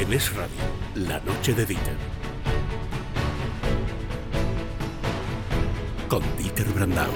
En 0.00 0.10
Es 0.14 0.34
Radio, 0.34 0.56
la 0.94 1.20
noche 1.20 1.52
de 1.52 1.66
Dieter. 1.66 1.94
Con 6.08 6.22
Dieter 6.38 6.66
Brandau. 6.68 7.10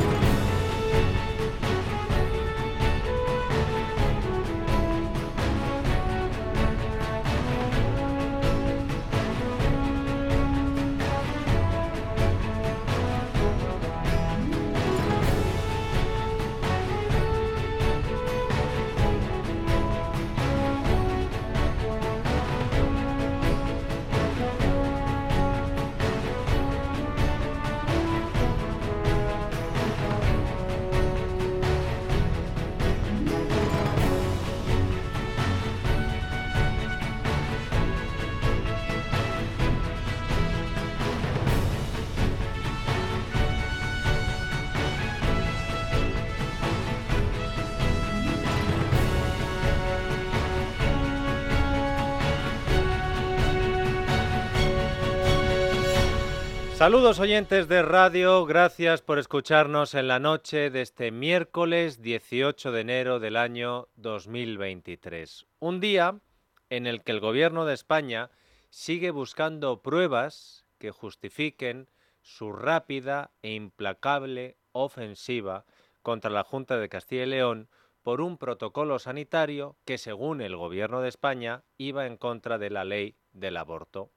Saludos 56.84 57.18
oyentes 57.18 57.66
de 57.66 57.80
radio, 57.80 58.44
gracias 58.44 59.00
por 59.00 59.18
escucharnos 59.18 59.94
en 59.94 60.06
la 60.06 60.18
noche 60.18 60.68
de 60.68 60.82
este 60.82 61.10
miércoles 61.12 62.02
18 62.02 62.72
de 62.72 62.80
enero 62.82 63.20
del 63.20 63.38
año 63.38 63.88
2023. 63.96 65.46
Un 65.60 65.80
día 65.80 66.20
en 66.68 66.86
el 66.86 67.02
que 67.02 67.12
el 67.12 67.20
gobierno 67.20 67.64
de 67.64 67.72
España 67.72 68.30
sigue 68.68 69.12
buscando 69.12 69.80
pruebas 69.80 70.66
que 70.76 70.90
justifiquen 70.90 71.88
su 72.20 72.52
rápida 72.52 73.30
e 73.40 73.54
implacable 73.54 74.58
ofensiva 74.72 75.64
contra 76.02 76.30
la 76.30 76.44
Junta 76.44 76.76
de 76.76 76.90
Castilla 76.90 77.22
y 77.22 77.28
León 77.28 77.70
por 78.02 78.20
un 78.20 78.36
protocolo 78.36 78.98
sanitario 78.98 79.78
que, 79.86 79.96
según 79.96 80.42
el 80.42 80.54
gobierno 80.54 81.00
de 81.00 81.08
España, 81.08 81.64
iba 81.78 82.04
en 82.04 82.18
contra 82.18 82.58
de 82.58 82.68
la 82.68 82.84
ley 82.84 83.16
del 83.32 83.56
aborto. 83.56 84.10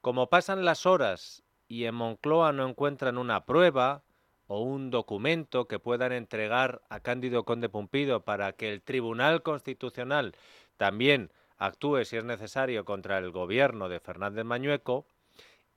Como 0.00 0.30
pasan 0.30 0.64
las 0.64 0.86
horas 0.86 1.42
y 1.72 1.86
en 1.86 1.94
Moncloa 1.94 2.52
no 2.52 2.68
encuentran 2.68 3.16
una 3.16 3.46
prueba 3.46 4.02
o 4.46 4.60
un 4.60 4.90
documento 4.90 5.68
que 5.68 5.78
puedan 5.78 6.12
entregar 6.12 6.82
a 6.90 7.00
Cándido 7.00 7.44
Conde 7.44 7.70
Pumpido 7.70 8.26
para 8.26 8.52
que 8.52 8.70
el 8.70 8.82
Tribunal 8.82 9.42
Constitucional 9.42 10.36
también 10.76 11.32
actúe, 11.56 12.04
si 12.04 12.18
es 12.18 12.24
necesario, 12.24 12.84
contra 12.84 13.16
el 13.16 13.30
gobierno 13.30 13.88
de 13.88 14.00
Fernández 14.00 14.44
Mañueco, 14.44 15.06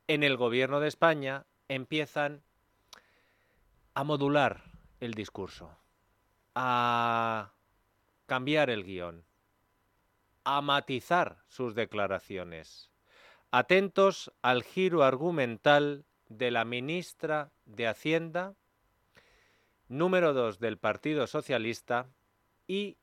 en 0.07 0.23
el 0.23 0.35
gobierno 0.35 0.81
de 0.81 0.89
España 0.89 1.45
empiezan 1.69 2.41
a 3.93 4.03
modular 4.03 4.65
el 4.99 5.13
discurso, 5.13 5.71
a 6.55 7.53
cambiar 8.25 8.69
el 8.69 8.83
guion, 8.83 9.23
a 10.43 10.59
matizar 10.59 11.37
sus 11.47 11.73
declaraciones, 11.73 12.89
atentos 13.51 14.31
al 14.41 14.63
giro 14.63 15.03
argumental 15.03 16.05
de 16.29 16.51
la 16.51 16.65
ministra 16.65 17.51
de 17.65 17.87
Hacienda, 17.87 18.55
número 19.87 20.33
2 20.33 20.59
del 20.59 20.77
Partido 20.77 21.27
Socialista 21.27 22.07
y 22.67 22.97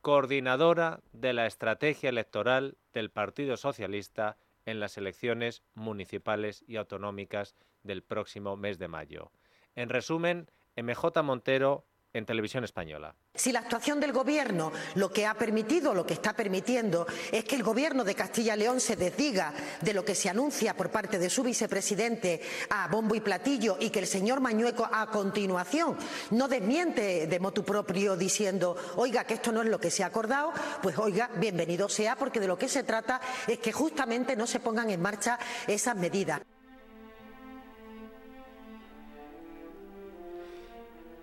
coordinadora 0.00 1.00
de 1.12 1.32
la 1.32 1.46
estrategia 1.46 2.10
electoral 2.10 2.76
del 2.92 3.10
Partido 3.10 3.56
Socialista 3.56 4.36
en 4.66 4.80
las 4.80 4.98
elecciones 4.98 5.62
municipales 5.74 6.64
y 6.66 6.76
autonómicas 6.76 7.54
del 7.82 8.02
próximo 8.02 8.56
mes 8.56 8.78
de 8.78 8.88
mayo. 8.88 9.30
En 9.74 9.88
resumen, 9.88 10.50
MJ 10.76 11.22
Montero 11.22 11.84
en 12.14 12.24
televisión 12.24 12.64
española. 12.64 13.14
Si 13.34 13.52
la 13.52 13.58
actuación 13.58 14.00
del 14.00 14.12
Gobierno 14.12 14.72
lo 14.94 15.10
que 15.10 15.26
ha 15.26 15.34
permitido, 15.34 15.92
lo 15.94 16.06
que 16.06 16.14
está 16.14 16.32
permitiendo, 16.34 17.06
es 17.30 17.44
que 17.44 17.56
el 17.56 17.62
Gobierno 17.62 18.04
de 18.04 18.14
Castilla 18.14 18.54
y 18.54 18.60
León 18.60 18.80
se 18.80 18.96
desdiga 18.96 19.52
de 19.80 19.92
lo 19.92 20.04
que 20.04 20.14
se 20.14 20.30
anuncia 20.30 20.76
por 20.76 20.90
parte 20.90 21.18
de 21.18 21.28
su 21.28 21.42
vicepresidente 21.42 22.40
a 22.70 22.88
bombo 22.88 23.14
y 23.14 23.20
platillo 23.20 23.76
y 23.80 23.90
que 23.90 23.98
el 23.98 24.06
señor 24.06 24.40
Mañueco 24.40 24.88
a 24.90 25.10
continuación 25.10 25.96
no 26.30 26.48
desmiente 26.48 27.26
de 27.26 27.40
motu 27.40 27.64
propio 27.64 28.16
diciendo, 28.16 28.76
oiga, 28.96 29.24
que 29.24 29.34
esto 29.34 29.50
no 29.50 29.62
es 29.62 29.68
lo 29.68 29.80
que 29.80 29.90
se 29.90 30.04
ha 30.04 30.06
acordado, 30.06 30.52
pues 30.82 30.96
oiga, 30.98 31.30
bienvenido 31.36 31.88
sea, 31.88 32.16
porque 32.16 32.40
de 32.40 32.46
lo 32.46 32.56
que 32.56 32.68
se 32.68 32.84
trata 32.84 33.20
es 33.48 33.58
que 33.58 33.72
justamente 33.72 34.36
no 34.36 34.46
se 34.46 34.60
pongan 34.60 34.90
en 34.90 35.02
marcha 35.02 35.38
esas 35.66 35.96
medidas. 35.96 36.40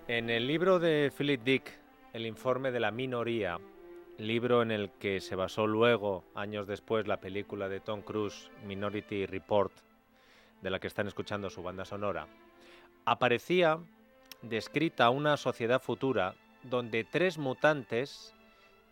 En 0.08 0.30
el 0.30 0.48
libro 0.48 0.80
de 0.80 1.12
Philip 1.16 1.42
Dick, 1.44 1.78
El 2.12 2.26
informe 2.26 2.72
de 2.72 2.80
la 2.80 2.90
minoría, 2.90 3.60
libro 4.18 4.60
en 4.60 4.72
el 4.72 4.90
que 4.90 5.20
se 5.20 5.36
basó 5.36 5.68
luego, 5.68 6.24
años 6.34 6.66
después, 6.66 7.06
la 7.06 7.20
película 7.20 7.68
de 7.68 7.78
Tom 7.78 8.02
Cruise, 8.02 8.50
Minority 8.66 9.26
Report, 9.26 9.72
de 10.60 10.70
la 10.70 10.80
que 10.80 10.88
están 10.88 11.06
escuchando 11.06 11.50
su 11.50 11.62
banda 11.62 11.84
sonora, 11.84 12.26
aparecía 13.04 13.78
descrita 14.42 15.08
una 15.10 15.36
sociedad 15.36 15.80
futura 15.80 16.34
donde 16.64 17.04
tres 17.04 17.38
mutantes 17.38 18.34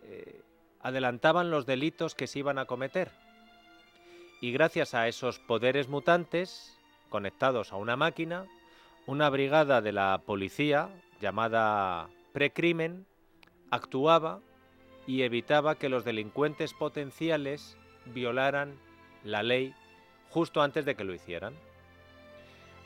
eh, 0.05 0.41
adelantaban 0.81 1.51
los 1.51 1.67
delitos 1.67 2.15
que 2.15 2.29
se 2.29 2.39
iban 2.39 2.59
a 2.59 2.67
cometer. 2.67 3.11
Y 4.41 4.53
gracias 4.53 4.95
a 4.95 5.09
esos 5.09 5.41
poderes 5.41 5.89
mutantes, 5.89 6.79
conectados 7.09 7.73
a 7.73 7.77
una 7.77 7.97
máquina, 7.97 8.47
una 9.07 9.31
brigada 9.31 9.81
de 9.81 9.93
la 9.93 10.21
policía, 10.25 10.89
llamada 11.21 12.09
precrimen, 12.33 13.07
actuaba 13.71 14.41
y 15.07 15.23
evitaba 15.23 15.77
que 15.77 15.89
los 15.89 16.05
delincuentes 16.05 16.75
potenciales 16.75 17.77
violaran 18.07 18.75
la 19.25 19.43
ley 19.43 19.75
justo 20.31 20.63
antes 20.63 20.85
de 20.85 20.95
que 20.95 21.05
lo 21.05 21.15
hicieran. 21.15 21.55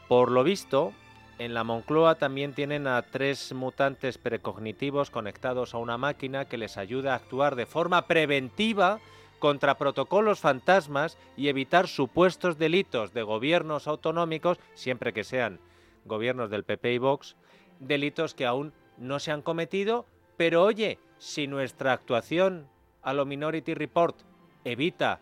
Por 0.09 0.31
lo 0.31 0.45
visto, 0.45 0.93
en 1.39 1.55
la 1.55 1.65
Moncloa 1.65 2.15
también 2.17 2.55
tienen 2.55 2.87
a 2.87 3.03
tres 3.03 3.53
mutantes 3.53 4.19
precognitivos 4.19 5.11
conectados 5.11 5.75
a 5.75 5.79
una 5.79 5.99
máquina 5.99 6.45
que 6.45 6.59
les 6.59 6.77
ayuda 6.77 7.13
a 7.13 7.17
actuar 7.17 7.57
de 7.57 7.67
forma 7.67 8.07
preventiva 8.07 9.01
contra 9.39 9.77
protocolos 9.77 10.41
fantasmas 10.41 11.19
y 11.37 11.49
evitar 11.49 11.89
supuestos 11.89 12.57
delitos 12.57 13.13
de 13.13 13.23
gobiernos 13.23 13.89
autonómicos, 13.89 14.59
siempre 14.75 15.13
que 15.13 15.25
sean 15.25 15.59
gobiernos 16.05 16.51
del 16.51 16.65
PP 16.65 16.95
y 16.95 16.99
Vox, 16.99 17.37
delitos 17.81 18.35
que 18.35 18.47
aún 18.47 18.73
no 18.99 19.19
se 19.19 19.33
han 19.33 19.43
cometido, 19.43 20.07
pero 20.37 20.63
oye, 20.63 20.99
si 21.19 21.47
nuestra 21.47 21.93
actuación 21.93 22.69
a 23.03 23.13
lo 23.13 23.27
Minority 23.27 23.75
Report 23.75 24.17
evita 24.65 25.21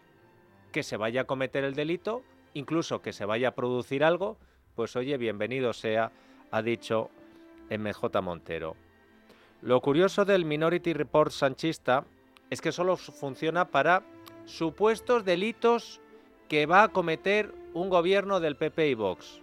que 0.70 0.82
se 0.82 0.96
vaya 0.96 1.22
a 1.22 1.26
cometer 1.26 1.64
el 1.64 1.74
delito, 1.74 2.22
incluso 2.54 3.02
que 3.02 3.12
se 3.12 3.24
vaya 3.24 3.48
a 3.48 3.54
producir 3.54 4.04
algo, 4.04 4.38
pues 4.74 4.96
oye, 4.96 5.16
bienvenido 5.18 5.72
sea, 5.72 6.12
ha 6.50 6.62
dicho 6.62 7.10
MJ 7.70 8.22
Montero. 8.22 8.76
Lo 9.60 9.80
curioso 9.80 10.24
del 10.24 10.44
Minority 10.44 10.92
Report 10.92 11.30
sanchista 11.30 12.04
es 12.50 12.60
que 12.60 12.72
solo 12.72 12.96
funciona 12.96 13.68
para 13.68 14.02
supuestos 14.44 15.24
delitos 15.24 16.00
que 16.48 16.66
va 16.66 16.82
a 16.82 16.88
cometer 16.88 17.54
un 17.74 17.88
gobierno 17.88 18.40
del 18.40 18.56
PP 18.56 18.88
y 18.88 18.94
Vox. 18.94 19.41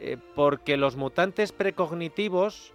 Eh, 0.00 0.16
porque 0.34 0.76
los 0.76 0.96
mutantes 0.96 1.52
precognitivos 1.52 2.72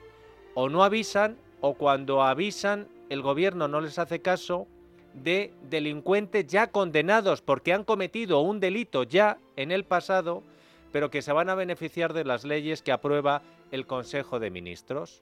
o 0.55 0.69
no 0.69 0.83
avisan 0.83 1.37
o 1.61 1.75
cuando 1.75 2.21
avisan 2.21 2.87
el 3.09 3.21
gobierno 3.21 3.67
no 3.67 3.79
les 3.79 3.97
hace 3.97 4.21
caso 4.21 4.67
de 5.13 5.53
delincuentes 5.69 6.47
ya 6.47 6.67
condenados 6.67 7.41
porque 7.41 7.71
han 7.71 7.83
cometido 7.83 8.41
un 8.41 8.59
delito 8.59 9.03
ya 9.03 9.37
en 9.55 9.71
el 9.71 9.85
pasado, 9.85 10.43
pero 10.91 11.09
que 11.09 11.21
se 11.21 11.31
van 11.31 11.49
a 11.49 11.55
beneficiar 11.55 12.13
de 12.13 12.25
las 12.25 12.43
leyes 12.43 12.81
que 12.81 12.91
aprueba 12.91 13.41
el 13.71 13.85
Consejo 13.85 14.39
de 14.39 14.49
Ministros. 14.49 15.21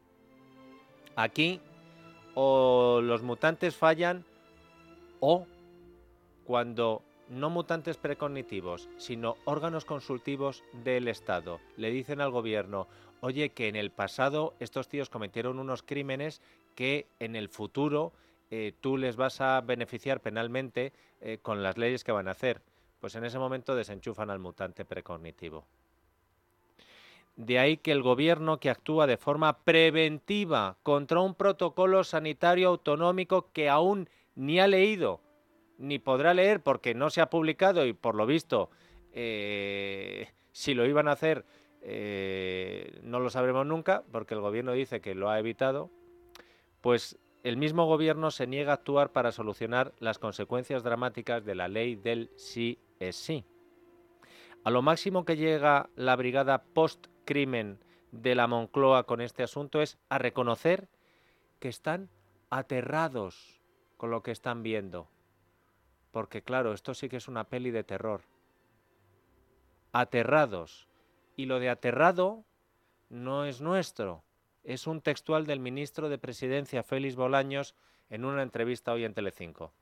Aquí 1.15 1.59
o 2.33 3.01
los 3.03 3.21
mutantes 3.21 3.75
fallan 3.75 4.23
o 5.19 5.45
cuando 6.45 7.03
no 7.31 7.49
mutantes 7.49 7.97
precognitivos, 7.97 8.89
sino 8.97 9.37
órganos 9.45 9.85
consultivos 9.85 10.63
del 10.83 11.07
Estado. 11.07 11.59
Le 11.77 11.89
dicen 11.89 12.19
al 12.19 12.29
gobierno, 12.29 12.87
oye, 13.21 13.51
que 13.51 13.69
en 13.69 13.77
el 13.77 13.89
pasado 13.89 14.53
estos 14.59 14.89
tíos 14.89 15.09
cometieron 15.09 15.57
unos 15.57 15.81
crímenes 15.81 16.41
que 16.75 17.07
en 17.19 17.37
el 17.37 17.47
futuro 17.47 18.11
eh, 18.51 18.73
tú 18.81 18.97
les 18.97 19.15
vas 19.15 19.39
a 19.39 19.61
beneficiar 19.61 20.19
penalmente 20.19 20.91
eh, 21.21 21.39
con 21.41 21.63
las 21.63 21.77
leyes 21.77 22.03
que 22.03 22.11
van 22.11 22.27
a 22.27 22.31
hacer. 22.31 22.61
Pues 22.99 23.15
en 23.15 23.23
ese 23.23 23.39
momento 23.39 23.75
desenchufan 23.75 24.29
al 24.29 24.39
mutante 24.39 24.83
precognitivo. 24.83 25.65
De 27.37 27.59
ahí 27.59 27.77
que 27.77 27.93
el 27.93 28.03
gobierno 28.03 28.59
que 28.59 28.69
actúa 28.69 29.07
de 29.07 29.15
forma 29.15 29.59
preventiva 29.59 30.75
contra 30.83 31.21
un 31.21 31.33
protocolo 31.33 32.03
sanitario 32.03 32.67
autonómico 32.67 33.47
que 33.53 33.69
aún 33.69 34.09
ni 34.35 34.59
ha 34.59 34.67
leído 34.67 35.21
ni 35.81 35.99
podrá 35.99 36.33
leer 36.33 36.61
porque 36.61 36.93
no 36.93 37.09
se 37.09 37.21
ha 37.21 37.29
publicado 37.29 37.85
y 37.85 37.93
por 37.93 38.15
lo 38.15 38.25
visto 38.25 38.69
eh, 39.13 40.29
si 40.51 40.73
lo 40.73 40.85
iban 40.85 41.07
a 41.07 41.13
hacer 41.13 41.45
eh, 41.81 42.99
no 43.03 43.19
lo 43.19 43.29
sabremos 43.29 43.65
nunca 43.65 44.03
porque 44.11 44.35
el 44.35 44.41
gobierno 44.41 44.73
dice 44.73 45.01
que 45.01 45.15
lo 45.15 45.29
ha 45.29 45.39
evitado, 45.39 45.89
pues 46.79 47.17
el 47.43 47.57
mismo 47.57 47.85
gobierno 47.87 48.29
se 48.29 48.45
niega 48.45 48.71
a 48.71 48.75
actuar 48.75 49.11
para 49.11 49.31
solucionar 49.31 49.93
las 49.99 50.19
consecuencias 50.19 50.83
dramáticas 50.83 51.43
de 51.43 51.55
la 51.55 51.67
ley 51.67 51.95
del 51.95 52.29
sí 52.35 52.77
es 52.99 53.15
sí. 53.15 53.43
A 54.63 54.69
lo 54.69 54.83
máximo 54.83 55.25
que 55.25 55.37
llega 55.37 55.89
la 55.95 56.15
brigada 56.15 56.63
post-crimen 56.63 57.79
de 58.11 58.35
la 58.35 58.45
Moncloa 58.45 59.05
con 59.05 59.21
este 59.21 59.41
asunto 59.41 59.81
es 59.81 59.97
a 60.09 60.19
reconocer 60.19 60.87
que 61.59 61.69
están 61.69 62.09
aterrados 62.51 63.59
con 63.97 64.11
lo 64.11 64.21
que 64.21 64.31
están 64.31 64.61
viendo. 64.61 65.07
Porque 66.11 66.41
claro, 66.41 66.73
esto 66.73 66.93
sí 66.93 67.09
que 67.09 67.17
es 67.17 67.27
una 67.27 67.45
peli 67.45 67.71
de 67.71 67.83
terror. 67.83 68.21
Aterrados. 69.91 70.87
Y 71.35 71.45
lo 71.45 71.59
de 71.59 71.69
aterrado 71.69 72.43
no 73.09 73.45
es 73.45 73.61
nuestro. 73.61 74.23
Es 74.63 74.87
un 74.87 75.01
textual 75.01 75.45
del 75.45 75.59
ministro 75.59 76.09
de 76.09 76.17
Presidencia, 76.17 76.83
Félix 76.83 77.15
Bolaños, 77.15 77.75
en 78.09 78.25
una 78.25 78.43
entrevista 78.43 78.91
hoy 78.91 79.05
en 79.05 79.13
Telecinco 79.13 79.73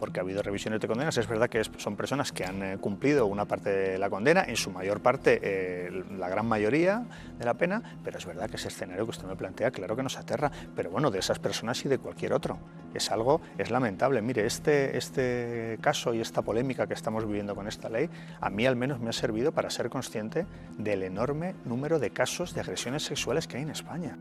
porque 0.00 0.18
ha 0.18 0.22
habido 0.22 0.42
revisiones 0.42 0.80
de 0.80 0.88
condenas. 0.88 1.16
Es 1.18 1.28
verdad 1.28 1.48
que 1.48 1.62
son 1.76 1.94
personas 1.94 2.32
que 2.32 2.44
han 2.44 2.62
eh, 2.62 2.78
cumplido 2.78 3.26
una 3.26 3.44
parte 3.44 3.70
de 3.70 3.98
la 3.98 4.10
condena, 4.10 4.44
en 4.48 4.56
su 4.56 4.70
mayor 4.70 5.00
parte 5.00 5.38
eh, 5.42 6.04
la 6.18 6.28
gran 6.28 6.46
mayoría 6.46 7.04
de 7.38 7.44
la 7.44 7.54
pena, 7.54 7.82
pero 8.02 8.18
es 8.18 8.26
verdad 8.26 8.48
que 8.48 8.56
ese 8.56 8.68
escenario 8.68 9.04
que 9.04 9.10
usted 9.10 9.26
me 9.26 9.36
plantea, 9.36 9.70
claro 9.70 9.94
que 9.94 10.02
nos 10.02 10.18
aterra, 10.18 10.50
pero 10.74 10.90
bueno, 10.90 11.10
de 11.10 11.18
esas 11.18 11.38
personas 11.38 11.84
y 11.84 11.88
de 11.88 11.98
cualquier 11.98 12.32
otro. 12.32 12.58
Es 12.94 13.10
algo, 13.10 13.40
es 13.58 13.70
lamentable. 13.70 14.22
Mire, 14.22 14.46
este, 14.46 14.96
este 14.96 15.78
caso 15.80 16.14
y 16.14 16.20
esta 16.20 16.42
polémica 16.42 16.86
que 16.86 16.94
estamos 16.94 17.26
viviendo 17.26 17.54
con 17.54 17.68
esta 17.68 17.88
ley, 17.88 18.08
a 18.40 18.50
mí 18.50 18.66
al 18.66 18.76
menos 18.76 18.98
me 19.00 19.10
ha 19.10 19.12
servido 19.12 19.52
para 19.52 19.70
ser 19.70 19.90
consciente 19.90 20.46
del 20.78 21.02
enorme 21.02 21.54
número 21.64 21.98
de 21.98 22.10
casos 22.10 22.54
de 22.54 22.62
agresiones 22.62 23.04
sexuales 23.04 23.46
que 23.46 23.58
hay 23.58 23.62
en 23.62 23.70
España. 23.70 24.16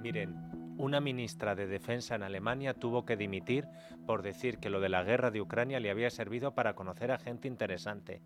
Miren, 0.00 0.53
una 0.76 1.00
ministra 1.00 1.54
de 1.54 1.66
Defensa 1.66 2.14
en 2.14 2.22
Alemania 2.22 2.74
tuvo 2.74 3.04
que 3.04 3.16
dimitir 3.16 3.66
por 4.06 4.22
decir 4.22 4.58
que 4.58 4.70
lo 4.70 4.80
de 4.80 4.88
la 4.88 5.02
guerra 5.02 5.30
de 5.30 5.40
Ucrania 5.40 5.80
le 5.80 5.90
había 5.90 6.10
servido 6.10 6.54
para 6.54 6.74
conocer 6.74 7.12
a 7.12 7.18
gente 7.18 7.48
interesante. 7.48 8.22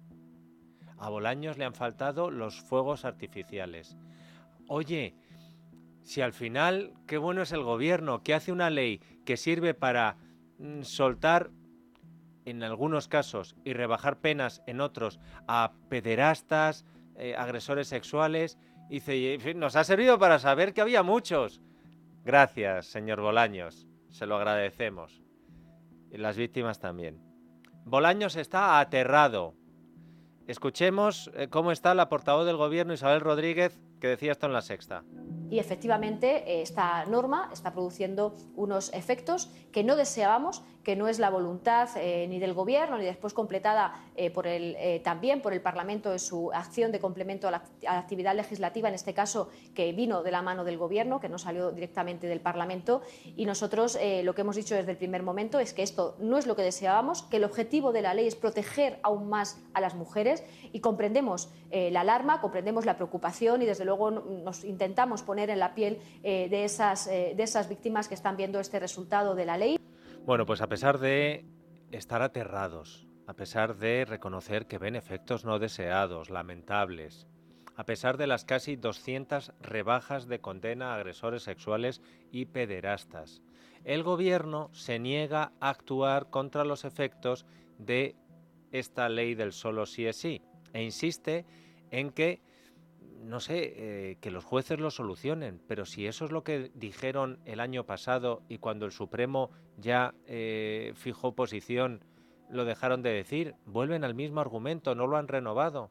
A 0.96 1.08
Bolaños 1.10 1.58
le 1.58 1.64
han 1.64 1.74
faltado 1.74 2.30
los 2.30 2.60
fuegos 2.60 3.04
artificiales. 3.04 3.96
Oye, 4.66 5.14
si 6.02 6.22
al 6.22 6.32
final, 6.32 6.94
qué 7.06 7.18
bueno 7.18 7.42
es 7.42 7.52
el 7.52 7.62
gobierno, 7.62 8.22
que 8.22 8.34
hace 8.34 8.50
una 8.50 8.70
ley 8.70 9.00
que 9.24 9.36
sirve 9.36 9.74
para 9.74 10.16
mm, 10.58 10.82
soltar 10.82 11.50
en 12.46 12.62
algunos 12.62 13.08
casos 13.08 13.56
y 13.64 13.74
rebajar 13.74 14.20
penas 14.20 14.62
en 14.66 14.80
otros 14.80 15.20
a 15.46 15.72
pederastas, 15.90 16.86
eh, 17.16 17.34
agresores 17.36 17.88
sexuales, 17.88 18.58
y 18.90 19.02
nos 19.54 19.76
ha 19.76 19.84
servido 19.84 20.18
para 20.18 20.38
saber 20.38 20.72
que 20.72 20.80
había 20.80 21.02
muchos. 21.02 21.60
Gracias, 22.28 22.84
señor 22.84 23.22
Bolaños. 23.22 23.86
Se 24.10 24.26
lo 24.26 24.36
agradecemos. 24.36 25.22
Y 26.10 26.18
las 26.18 26.36
víctimas 26.36 26.78
también. 26.78 27.22
Bolaños 27.86 28.36
está 28.36 28.80
aterrado. 28.80 29.54
Escuchemos 30.46 31.30
eh, 31.32 31.48
cómo 31.48 31.72
está 31.72 31.94
la 31.94 32.10
portavoz 32.10 32.44
del 32.44 32.58
gobierno, 32.58 32.92
Isabel 32.92 33.22
Rodríguez, 33.22 33.80
que 33.98 34.08
decía 34.08 34.32
esto 34.32 34.44
en 34.44 34.52
la 34.52 34.60
sexta. 34.60 35.04
Y 35.50 35.58
efectivamente 35.58 36.44
eh, 36.46 36.62
esta 36.62 37.04
norma 37.06 37.50
está 37.52 37.72
produciendo 37.72 38.34
unos 38.56 38.92
efectos 38.92 39.50
que 39.72 39.84
no 39.84 39.96
deseábamos, 39.96 40.62
que 40.82 40.96
no 40.96 41.08
es 41.08 41.18
la 41.18 41.28
voluntad 41.28 41.88
eh, 41.96 42.26
ni 42.28 42.38
del 42.38 42.54
Gobierno 42.54 42.96
ni 42.96 43.04
después 43.04 43.34
completada 43.34 43.94
eh, 44.16 44.30
por 44.30 44.46
el, 44.46 44.76
también 45.02 45.42
por 45.42 45.52
el 45.52 45.60
Parlamento 45.60 46.12
en 46.12 46.18
su 46.18 46.50
acción 46.52 46.92
de 46.92 46.98
complemento 46.98 47.48
a 47.48 47.50
la, 47.50 47.62
actividad 47.86 48.34
legislativa, 48.34 48.88
en 48.88 48.94
este 48.94 49.12
caso 49.12 49.50
que 49.74 49.92
vino 49.92 50.22
de 50.22 50.30
la 50.30 50.42
mano 50.42 50.64
del 50.64 50.78
Gobierno, 50.78 51.20
que 51.20 51.28
no 51.28 51.38
salió 51.38 51.72
directamente 51.72 52.26
del 52.26 52.40
Parlamento. 52.40 53.02
Y 53.36 53.44
nosotros 53.44 53.98
lo 54.22 54.34
que 54.34 54.40
hemos 54.40 54.56
dicho 54.56 54.74
desde 54.74 54.92
el 54.92 54.96
primer 54.96 55.22
momento 55.22 55.58
es 55.58 55.74
que 55.74 55.82
esto 55.82 56.16
no 56.18 56.38
es 56.38 56.46
lo 56.46 56.56
que 56.56 56.62
deseábamos, 56.62 57.22
que 57.22 57.36
el 57.36 57.44
objetivo 57.44 57.92
de 57.92 58.02
la 58.02 58.14
ley 58.14 58.26
es 58.26 58.34
proteger 58.34 58.98
aún 59.02 59.28
más 59.28 59.60
a 59.74 59.80
las 59.80 59.94
mujeres 59.94 60.42
y 60.72 60.80
comprendemos 60.80 61.50
la 61.70 62.00
alarma, 62.00 62.40
comprendemos 62.40 62.86
la 62.86 62.96
preocupación 62.96 63.60
y 63.62 63.66
desde 63.66 63.84
luego 63.84 64.10
nos 64.10 64.64
intentamos 64.64 65.22
poner 65.22 65.37
en 65.38 65.58
la 65.58 65.74
piel 65.74 65.98
eh, 66.22 66.48
de, 66.48 66.64
esas, 66.64 67.06
eh, 67.06 67.34
de 67.36 67.42
esas 67.42 67.68
víctimas 67.68 68.08
que 68.08 68.14
están 68.14 68.36
viendo 68.36 68.60
este 68.60 68.78
resultado 68.78 69.34
de 69.34 69.46
la 69.46 69.56
ley. 69.56 69.78
Bueno, 70.24 70.46
pues 70.46 70.60
a 70.60 70.66
pesar 70.66 70.98
de 70.98 71.44
estar 71.92 72.22
aterrados, 72.22 73.06
a 73.26 73.34
pesar 73.34 73.76
de 73.76 74.04
reconocer 74.04 74.66
que 74.66 74.78
ven 74.78 74.96
efectos 74.96 75.44
no 75.44 75.58
deseados, 75.58 76.30
lamentables, 76.30 77.26
a 77.76 77.84
pesar 77.84 78.16
de 78.16 78.26
las 78.26 78.44
casi 78.44 78.76
200 78.76 79.52
rebajas 79.60 80.26
de 80.26 80.40
condena 80.40 80.92
a 80.92 80.96
agresores 80.96 81.44
sexuales 81.44 82.02
y 82.32 82.46
pederastas, 82.46 83.40
el 83.84 84.02
gobierno 84.02 84.68
se 84.72 84.98
niega 84.98 85.52
a 85.60 85.70
actuar 85.70 86.28
contra 86.30 86.64
los 86.64 86.84
efectos 86.84 87.46
de 87.78 88.16
esta 88.72 89.08
ley 89.08 89.34
del 89.34 89.52
solo 89.52 89.86
sí 89.86 90.06
es 90.06 90.16
sí 90.16 90.42
e 90.72 90.82
insiste 90.82 91.46
en 91.90 92.10
que 92.10 92.40
no 93.22 93.40
sé, 93.40 93.74
eh, 93.76 94.16
que 94.20 94.30
los 94.30 94.44
jueces 94.44 94.78
lo 94.78 94.90
solucionen, 94.90 95.60
pero 95.66 95.84
si 95.84 96.06
eso 96.06 96.24
es 96.24 96.32
lo 96.32 96.44
que 96.44 96.70
dijeron 96.74 97.40
el 97.44 97.60
año 97.60 97.84
pasado 97.84 98.42
y 98.48 98.58
cuando 98.58 98.86
el 98.86 98.92
Supremo 98.92 99.50
ya 99.76 100.14
eh, 100.26 100.92
fijó 100.94 101.34
posición, 101.34 102.04
lo 102.50 102.64
dejaron 102.64 103.02
de 103.02 103.10
decir, 103.10 103.54
vuelven 103.66 104.04
al 104.04 104.14
mismo 104.14 104.40
argumento, 104.40 104.94
no 104.94 105.06
lo 105.06 105.16
han 105.16 105.28
renovado. 105.28 105.90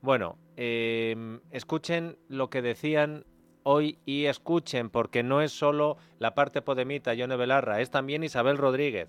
Bueno, 0.00 0.38
em, 0.56 1.40
escuchen 1.50 2.18
lo 2.28 2.50
que 2.50 2.62
decían 2.62 3.24
hoy 3.62 3.98
y 4.04 4.26
escuchen, 4.26 4.90
porque 4.90 5.22
no 5.22 5.40
es 5.40 5.52
solo 5.52 5.96
la 6.18 6.34
parte 6.34 6.62
podemita, 6.62 7.14
Yone 7.14 7.36
Belarra, 7.36 7.80
es 7.80 7.90
también 7.90 8.22
Isabel 8.22 8.58
Rodríguez. 8.58 9.08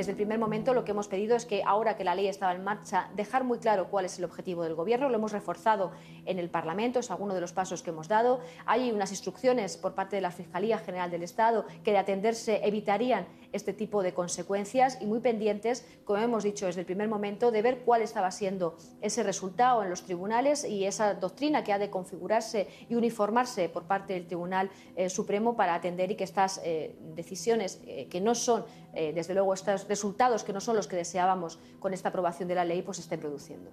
Desde 0.00 0.12
el 0.12 0.16
primer 0.16 0.38
momento 0.38 0.72
lo 0.72 0.82
que 0.82 0.92
hemos 0.92 1.08
pedido 1.08 1.36
es 1.36 1.44
que 1.44 1.62
ahora 1.62 1.94
que 1.94 2.04
la 2.04 2.14
ley 2.14 2.26
estaba 2.26 2.54
en 2.54 2.64
marcha, 2.64 3.10
dejar 3.16 3.44
muy 3.44 3.58
claro 3.58 3.90
cuál 3.90 4.06
es 4.06 4.18
el 4.18 4.24
objetivo 4.24 4.62
del 4.62 4.74
Gobierno. 4.74 5.10
Lo 5.10 5.16
hemos 5.16 5.30
reforzado 5.30 5.92
en 6.24 6.38
el 6.38 6.48
Parlamento, 6.48 7.00
es 7.00 7.10
alguno 7.10 7.34
de 7.34 7.42
los 7.42 7.52
pasos 7.52 7.82
que 7.82 7.90
hemos 7.90 8.08
dado. 8.08 8.40
Hay 8.64 8.92
unas 8.92 9.10
instrucciones 9.10 9.76
por 9.76 9.94
parte 9.94 10.16
de 10.16 10.22
la 10.22 10.30
Fiscalía 10.30 10.78
General 10.78 11.10
del 11.10 11.22
Estado 11.22 11.66
que 11.84 11.90
de 11.90 11.98
atenderse 11.98 12.66
evitarían 12.66 13.26
este 13.52 13.74
tipo 13.74 14.02
de 14.02 14.14
consecuencias 14.14 14.96
y 15.02 15.06
muy 15.06 15.20
pendientes, 15.20 15.86
como 16.04 16.18
hemos 16.20 16.44
dicho 16.44 16.64
desde 16.64 16.80
el 16.80 16.86
primer 16.86 17.08
momento, 17.08 17.50
de 17.50 17.60
ver 17.60 17.80
cuál 17.80 18.00
estaba 18.00 18.30
siendo 18.30 18.78
ese 19.02 19.22
resultado 19.22 19.82
en 19.82 19.90
los 19.90 20.04
tribunales 20.04 20.64
y 20.64 20.86
esa 20.86 21.12
doctrina 21.12 21.62
que 21.62 21.74
ha 21.74 21.78
de 21.78 21.90
configurarse 21.90 22.68
y 22.88 22.94
uniformarse 22.94 23.68
por 23.68 23.84
parte 23.84 24.14
del 24.14 24.26
Tribunal 24.26 24.70
eh, 24.96 25.10
Supremo 25.10 25.56
para 25.56 25.74
atender 25.74 26.10
y 26.10 26.14
que 26.14 26.24
estas 26.24 26.58
eh, 26.64 26.96
decisiones 27.14 27.82
eh, 27.86 28.06
que 28.08 28.22
no 28.22 28.34
son, 28.34 28.64
desde 28.92 29.34
luego, 29.34 29.54
estos 29.54 29.86
resultados 29.88 30.44
que 30.44 30.52
no 30.52 30.60
son 30.60 30.76
los 30.76 30.86
que 30.86 30.96
deseábamos 30.96 31.58
con 31.78 31.94
esta 31.94 32.08
aprobación 32.08 32.48
de 32.48 32.54
la 32.54 32.64
ley, 32.64 32.82
pues 32.82 32.98
estén 32.98 33.20
produciendo. 33.20 33.70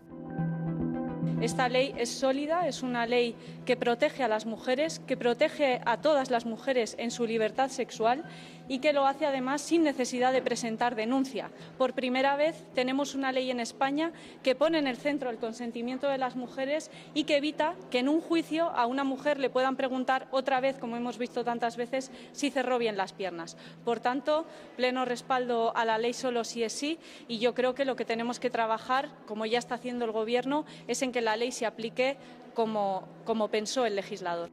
Esta 1.42 1.70
ley 1.70 1.94
es 1.98 2.10
sólida, 2.10 2.68
es 2.68 2.82
una 2.82 3.06
ley 3.06 3.36
que 3.64 3.78
protege 3.78 4.24
a 4.24 4.28
las 4.28 4.48
mujeres, 4.48 5.00
que 5.06 5.16
protege 5.16 5.82
a 5.86 6.02
todas 6.02 6.32
las 6.32 6.48
mujeres 6.48 6.96
en 6.98 7.12
su 7.12 7.28
libertad 7.28 7.70
sexual 7.70 8.24
y 8.68 8.80
que 8.80 8.94
lo 8.94 9.06
hace 9.06 9.26
además 9.26 9.62
sin 9.62 9.84
necesidad 9.84 10.34
de 10.34 10.42
presentar 10.42 10.96
denuncia. 10.96 11.52
Por 11.78 11.94
primera 11.94 12.36
vez 12.36 12.64
tenemos 12.74 13.16
una 13.16 13.32
ley 13.32 13.52
en 13.52 13.60
España 13.60 14.12
que 14.44 14.56
pone 14.56 14.78
en 14.78 14.88
el 14.88 14.98
centro 14.98 15.30
el 15.30 15.38
consentimiento 15.38 16.08
de 16.08 16.18
las 16.18 16.36
mujeres 16.36 16.92
y 17.14 17.24
que 17.24 17.38
evita 17.38 17.76
que 17.90 18.00
en 18.00 18.10
un 18.10 18.22
juicio 18.22 18.70
a 18.70 18.86
una 18.86 19.04
mujer 19.04 19.40
le 19.40 19.50
puedan 19.50 19.76
preguntar 19.76 20.28
otra 20.32 20.60
vez, 20.60 20.78
como 20.78 20.98
hemos 20.98 21.18
visto 21.18 21.44
tantas 21.44 21.78
veces, 21.78 22.12
si 22.32 22.50
cerró 22.50 22.78
bien 22.78 22.98
las 22.98 23.14
piernas. 23.14 23.58
Por 23.84 24.00
tanto, 24.00 24.46
pleno 24.76 25.06
respaldo 25.06 25.76
a 25.76 25.86
la 25.86 25.98
ley 25.98 26.14
solo 26.14 26.44
si 26.44 26.64
es 26.64 26.74
sí 26.74 27.00
y 27.28 27.40
yo 27.40 27.54
creo 27.54 27.74
que 27.76 27.86
lo 27.86 27.96
que 27.96 28.06
tenemos 28.06 28.40
que 28.40 28.50
trabajar, 28.50 29.10
como 29.26 29.46
ya 29.46 29.60
está 29.60 29.76
haciendo 29.76 30.06
el 30.06 30.12
Gobierno, 30.12 30.66
es 30.88 31.02
en 31.02 31.12
que 31.12 31.22
la 31.22 31.38
ley 31.38 31.52
se 31.52 31.66
aplique 31.66 32.18
como, 32.54 33.08
como 33.24 33.50
pensó 33.50 33.86
el 33.86 33.96
legislador. 33.96 34.50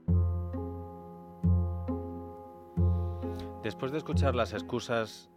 Después 3.65 3.93
de 3.93 3.97
escuchar 3.97 4.35
las 4.35 4.53
excusas, 4.53 5.31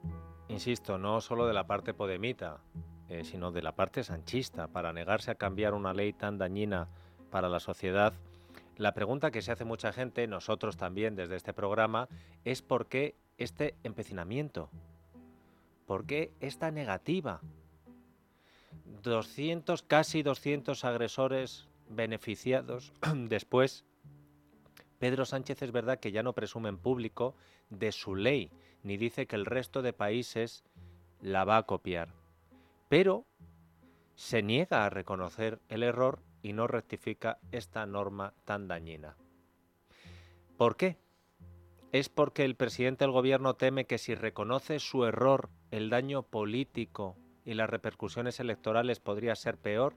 insisto, 0.50 0.98
no 0.98 1.22
solo 1.22 1.48
de 1.48 1.54
la 1.54 1.66
parte 1.66 1.94
podemita, 1.94 2.58
eh, 3.08 3.24
sino 3.24 3.54
de 3.54 3.62
la 3.62 3.72
parte 3.72 4.04
sanchista, 4.04 4.68
para 4.68 4.92
negarse 4.92 5.32
a 5.32 5.36
cambiar 5.36 5.74
una 5.74 5.94
ley 5.94 6.12
tan 6.12 6.38
dañina 6.38 6.90
para 7.32 7.48
la 7.48 7.62
sociedad, 7.62 8.14
La 8.76 8.94
pregunta 8.94 9.32
que 9.32 9.42
se 9.42 9.54
hace 9.54 9.64
mucha 9.64 9.94
gente, 9.94 10.28
nosotros 10.28 10.76
también 10.76 11.16
desde 11.16 11.38
este 11.38 11.54
programa, 11.54 12.10
es 12.44 12.62
por 12.62 12.88
qué 12.88 13.16
este 13.38 13.76
empecinamiento, 13.84 14.70
por 15.86 16.06
qué 16.06 16.34
esta 16.42 16.70
negativa. 16.70 17.40
200, 19.04 19.84
casi 19.84 20.22
200 20.22 20.84
agresores 20.84 21.70
beneficiados 21.90 22.92
después. 23.16 23.86
Pedro 25.00 25.26
Sánchez 25.26 25.62
es 25.62 25.72
verdad 25.72 26.00
que 26.00 26.12
ya 26.12 26.24
no 26.24 26.34
presume 26.34 26.70
en 26.70 26.78
público 26.78 27.36
de 27.70 27.92
su 27.92 28.16
ley, 28.16 28.52
ni 28.84 28.98
dice 28.98 29.28
que 29.28 29.36
el 29.36 29.46
resto 29.46 29.82
de 29.82 29.94
países 29.94 30.64
la 31.22 31.46
va 31.46 31.58
a 31.58 31.64
copiar. 31.64 32.10
Pero 32.90 33.26
se 34.16 34.42
niega 34.42 34.86
a 34.86 34.90
reconocer 34.90 35.60
el 35.70 35.84
error 35.84 36.24
y 36.42 36.54
no 36.54 36.68
rectifica 36.68 37.40
esta 37.52 37.86
norma 37.86 38.34
tan 38.46 38.68
dañina. 38.68 39.18
¿Por 40.58 40.76
qué? 40.76 40.98
¿Es 41.92 42.10
porque 42.10 42.44
el 42.44 42.56
presidente 42.56 43.06
del 43.06 43.12
gobierno 43.12 43.56
teme 43.56 43.86
que 43.86 43.98
si 43.98 44.16
reconoce 44.16 44.80
su 44.80 45.06
error, 45.06 45.50
el 45.72 45.90
daño 45.90 46.24
político 46.24 47.16
y 47.46 47.54
las 47.54 47.70
repercusiones 47.70 48.40
electorales 48.40 49.00
podría 49.00 49.36
ser 49.36 49.58
peor? 49.58 49.96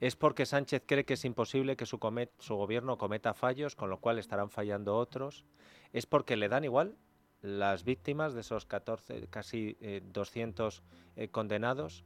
¿Es 0.00 0.16
porque 0.16 0.46
Sánchez 0.46 0.82
cree 0.86 1.04
que 1.04 1.14
es 1.14 1.24
imposible 1.24 1.76
que 1.76 1.86
su, 1.86 1.98
gobierno 1.98 2.98
cometa 2.98 3.34
fallos, 3.34 3.76
con 3.76 3.90
lo 3.90 3.98
cual 3.98 4.18
estarán 4.18 4.50
fallando 4.50 4.96
otros? 4.96 5.44
¿Es 5.92 6.06
porque 6.06 6.36
le 6.36 6.48
dan 6.48 6.64
igual 6.64 6.96
las 7.40 7.84
víctimas 7.84 8.34
de 8.34 8.40
esos 8.40 8.66
14, 8.66 9.28
casi 9.28 9.76
200 10.12 10.78
eh, 10.78 10.82
eh, 11.24 11.28
condenados? 11.28 12.04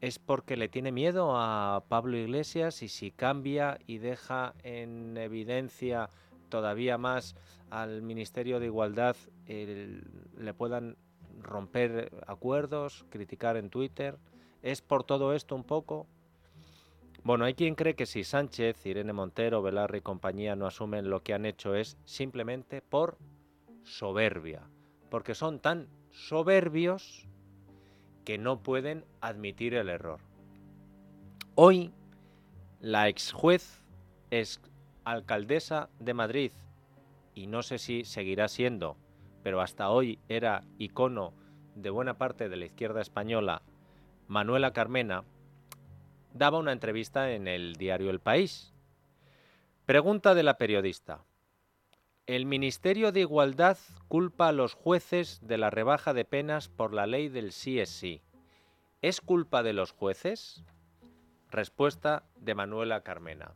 es 0.00 0.18
porque 0.18 0.58
le 0.58 0.68
tiene 0.68 0.92
miedo 0.92 1.32
a 1.34 1.84
Pablo 1.88 2.18
Iglesias 2.18 2.82
y 2.82 2.88
si 2.88 3.10
cambia 3.10 3.78
y 3.86 3.98
deja 3.98 4.54
en 4.62 5.16
evidencia 5.16 6.10
todavía 6.50 6.98
más 6.98 7.36
al 7.70 8.02
Ministerio 8.02 8.60
de 8.60 8.66
Igualdad 8.66 9.16
le 9.46 10.54
puedan 10.54 10.96
romper 11.40 12.10
acuerdos, 12.26 13.06
criticar 13.08 13.56
en 13.56 13.70
Twitter. 13.70 14.18
¿Es 14.62 14.82
por 14.82 15.04
todo 15.04 15.34
esto 15.34 15.54
un 15.54 15.64
poco? 15.64 16.06
Bueno, 17.24 17.46
hay 17.46 17.54
quien 17.54 17.74
cree 17.74 17.94
que 17.94 18.04
si 18.04 18.22
Sánchez, 18.22 18.84
Irene 18.84 19.14
Montero, 19.14 19.62
Velarre 19.62 19.98
y 19.98 20.02
compañía 20.02 20.56
no 20.56 20.66
asumen 20.66 21.08
lo 21.08 21.22
que 21.22 21.32
han 21.32 21.46
hecho 21.46 21.74
es 21.74 21.96
simplemente 22.04 22.82
por 22.82 23.16
soberbia, 23.82 24.60
porque 25.08 25.34
son 25.34 25.58
tan 25.58 25.88
soberbios 26.10 27.26
que 28.26 28.36
no 28.36 28.62
pueden 28.62 29.06
admitir 29.22 29.72
el 29.72 29.88
error. 29.88 30.20
Hoy, 31.54 31.92
la 32.80 33.08
ex 33.08 33.32
juez 33.32 33.82
es 34.30 34.60
alcaldesa 35.04 35.88
de 36.00 36.12
Madrid 36.12 36.52
y 37.34 37.46
no 37.46 37.62
sé 37.62 37.78
si 37.78 38.04
seguirá 38.04 38.48
siendo, 38.48 38.98
pero 39.42 39.62
hasta 39.62 39.88
hoy 39.88 40.18
era 40.28 40.62
icono 40.76 41.32
de 41.74 41.88
buena 41.88 42.18
parte 42.18 42.50
de 42.50 42.56
la 42.56 42.66
izquierda 42.66 43.00
española, 43.00 43.62
Manuela 44.28 44.74
Carmena, 44.74 45.24
daba 46.34 46.58
una 46.58 46.72
entrevista 46.72 47.30
en 47.30 47.48
el 47.48 47.76
diario 47.76 48.10
El 48.10 48.20
País. 48.20 48.74
Pregunta 49.86 50.34
de 50.34 50.42
la 50.42 50.58
periodista. 50.58 51.24
El 52.26 52.44
Ministerio 52.44 53.12
de 53.12 53.20
Igualdad 53.20 53.78
culpa 54.08 54.48
a 54.48 54.52
los 54.52 54.74
jueces 54.74 55.40
de 55.46 55.58
la 55.58 55.70
rebaja 55.70 56.12
de 56.12 56.24
penas 56.24 56.68
por 56.68 56.92
la 56.92 57.06
ley 57.06 57.28
del 57.28 57.52
sí 57.52 57.78
es 57.78 57.88
sí. 57.88 58.20
¿Es 59.00 59.20
culpa 59.20 59.62
de 59.62 59.74
los 59.74 59.92
jueces? 59.92 60.64
Respuesta 61.50 62.24
de 62.36 62.54
Manuela 62.54 63.02
Carmena. 63.02 63.54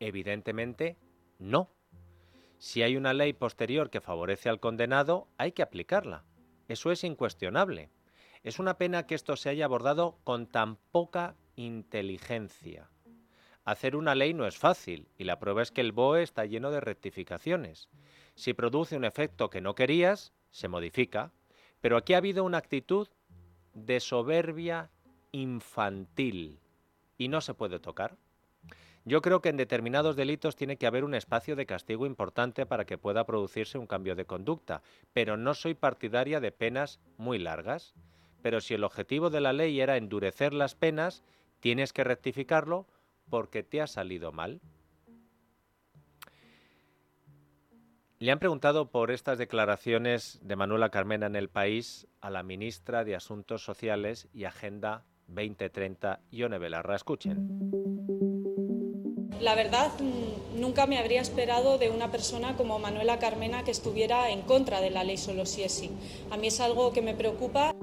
Evidentemente, 0.00 0.96
no. 1.38 1.68
Si 2.58 2.82
hay 2.82 2.96
una 2.96 3.12
ley 3.12 3.34
posterior 3.34 3.90
que 3.90 4.00
favorece 4.00 4.48
al 4.48 4.60
condenado, 4.60 5.28
hay 5.36 5.52
que 5.52 5.62
aplicarla. 5.62 6.24
Eso 6.68 6.92
es 6.92 7.04
incuestionable. 7.04 7.90
Es 8.44 8.58
una 8.58 8.76
pena 8.76 9.06
que 9.06 9.14
esto 9.14 9.36
se 9.36 9.48
haya 9.48 9.64
abordado 9.64 10.18
con 10.22 10.46
tan 10.46 10.76
poca 10.76 11.34
inteligencia. 11.56 12.90
Hacer 13.64 13.96
una 13.96 14.14
ley 14.14 14.34
no 14.34 14.46
es 14.46 14.58
fácil 14.58 15.08
y 15.16 15.24
la 15.24 15.38
prueba 15.38 15.62
es 15.62 15.70
que 15.70 15.80
el 15.80 15.92
BOE 15.92 16.22
está 16.22 16.44
lleno 16.44 16.70
de 16.70 16.80
rectificaciones. 16.80 17.88
Si 18.34 18.52
produce 18.52 18.98
un 18.98 19.06
efecto 19.06 19.48
que 19.48 19.62
no 19.62 19.74
querías, 19.74 20.34
se 20.50 20.68
modifica, 20.68 21.32
pero 21.80 21.96
aquí 21.96 22.12
ha 22.12 22.18
habido 22.18 22.44
una 22.44 22.58
actitud 22.58 23.08
de 23.72 23.98
soberbia 23.98 24.90
infantil 25.32 26.60
y 27.16 27.28
no 27.28 27.40
se 27.40 27.54
puede 27.54 27.78
tocar. 27.78 28.18
Yo 29.06 29.22
creo 29.22 29.40
que 29.40 29.48
en 29.48 29.56
determinados 29.56 30.16
delitos 30.16 30.54
tiene 30.54 30.76
que 30.76 30.86
haber 30.86 31.04
un 31.04 31.14
espacio 31.14 31.56
de 31.56 31.64
castigo 31.64 32.04
importante 32.04 32.66
para 32.66 32.84
que 32.84 32.98
pueda 32.98 33.24
producirse 33.24 33.78
un 33.78 33.86
cambio 33.86 34.14
de 34.14 34.26
conducta, 34.26 34.82
pero 35.14 35.38
no 35.38 35.54
soy 35.54 35.72
partidaria 35.72 36.40
de 36.40 36.52
penas 36.52 37.00
muy 37.16 37.38
largas. 37.38 37.94
Pero 38.44 38.60
si 38.60 38.74
el 38.74 38.84
objetivo 38.84 39.30
de 39.30 39.40
la 39.40 39.54
ley 39.54 39.80
era 39.80 39.96
endurecer 39.96 40.52
las 40.52 40.74
penas, 40.74 41.24
tienes 41.60 41.94
que 41.94 42.04
rectificarlo 42.04 42.86
porque 43.30 43.62
te 43.62 43.80
ha 43.80 43.86
salido 43.86 44.32
mal? 44.32 44.60
Le 48.18 48.30
han 48.30 48.38
preguntado 48.38 48.90
por 48.90 49.10
estas 49.10 49.38
declaraciones 49.38 50.40
de 50.42 50.56
Manuela 50.56 50.90
Carmena 50.90 51.24
en 51.24 51.36
el 51.36 51.48
país 51.48 52.06
a 52.20 52.28
la 52.28 52.42
ministra 52.42 53.02
de 53.02 53.16
Asuntos 53.16 53.64
Sociales 53.64 54.28
y 54.34 54.44
Agenda 54.44 55.06
2030, 55.28 56.20
Ione 56.30 56.58
Belarra. 56.58 56.96
Escuchen. 56.96 57.48
La 59.40 59.54
verdad, 59.54 59.90
mm, 59.98 60.60
nunca 60.60 60.86
me 60.86 60.98
habría 60.98 61.22
esperado 61.22 61.78
de 61.78 61.88
una 61.88 62.10
persona 62.10 62.58
como 62.58 62.78
Manuela 62.78 63.18
Carmena 63.18 63.64
que 63.64 63.70
estuviera 63.70 64.28
en 64.28 64.42
contra 64.42 64.82
de 64.82 64.90
la 64.90 65.02
ley 65.02 65.16
solo 65.16 65.46
si 65.46 65.62
es 65.62 65.72
sí. 65.72 65.90
A 66.30 66.36
mí 66.36 66.48
es 66.48 66.60
algo 66.60 66.92
que 66.92 67.00
me 67.00 67.14
preocupa. 67.14 67.74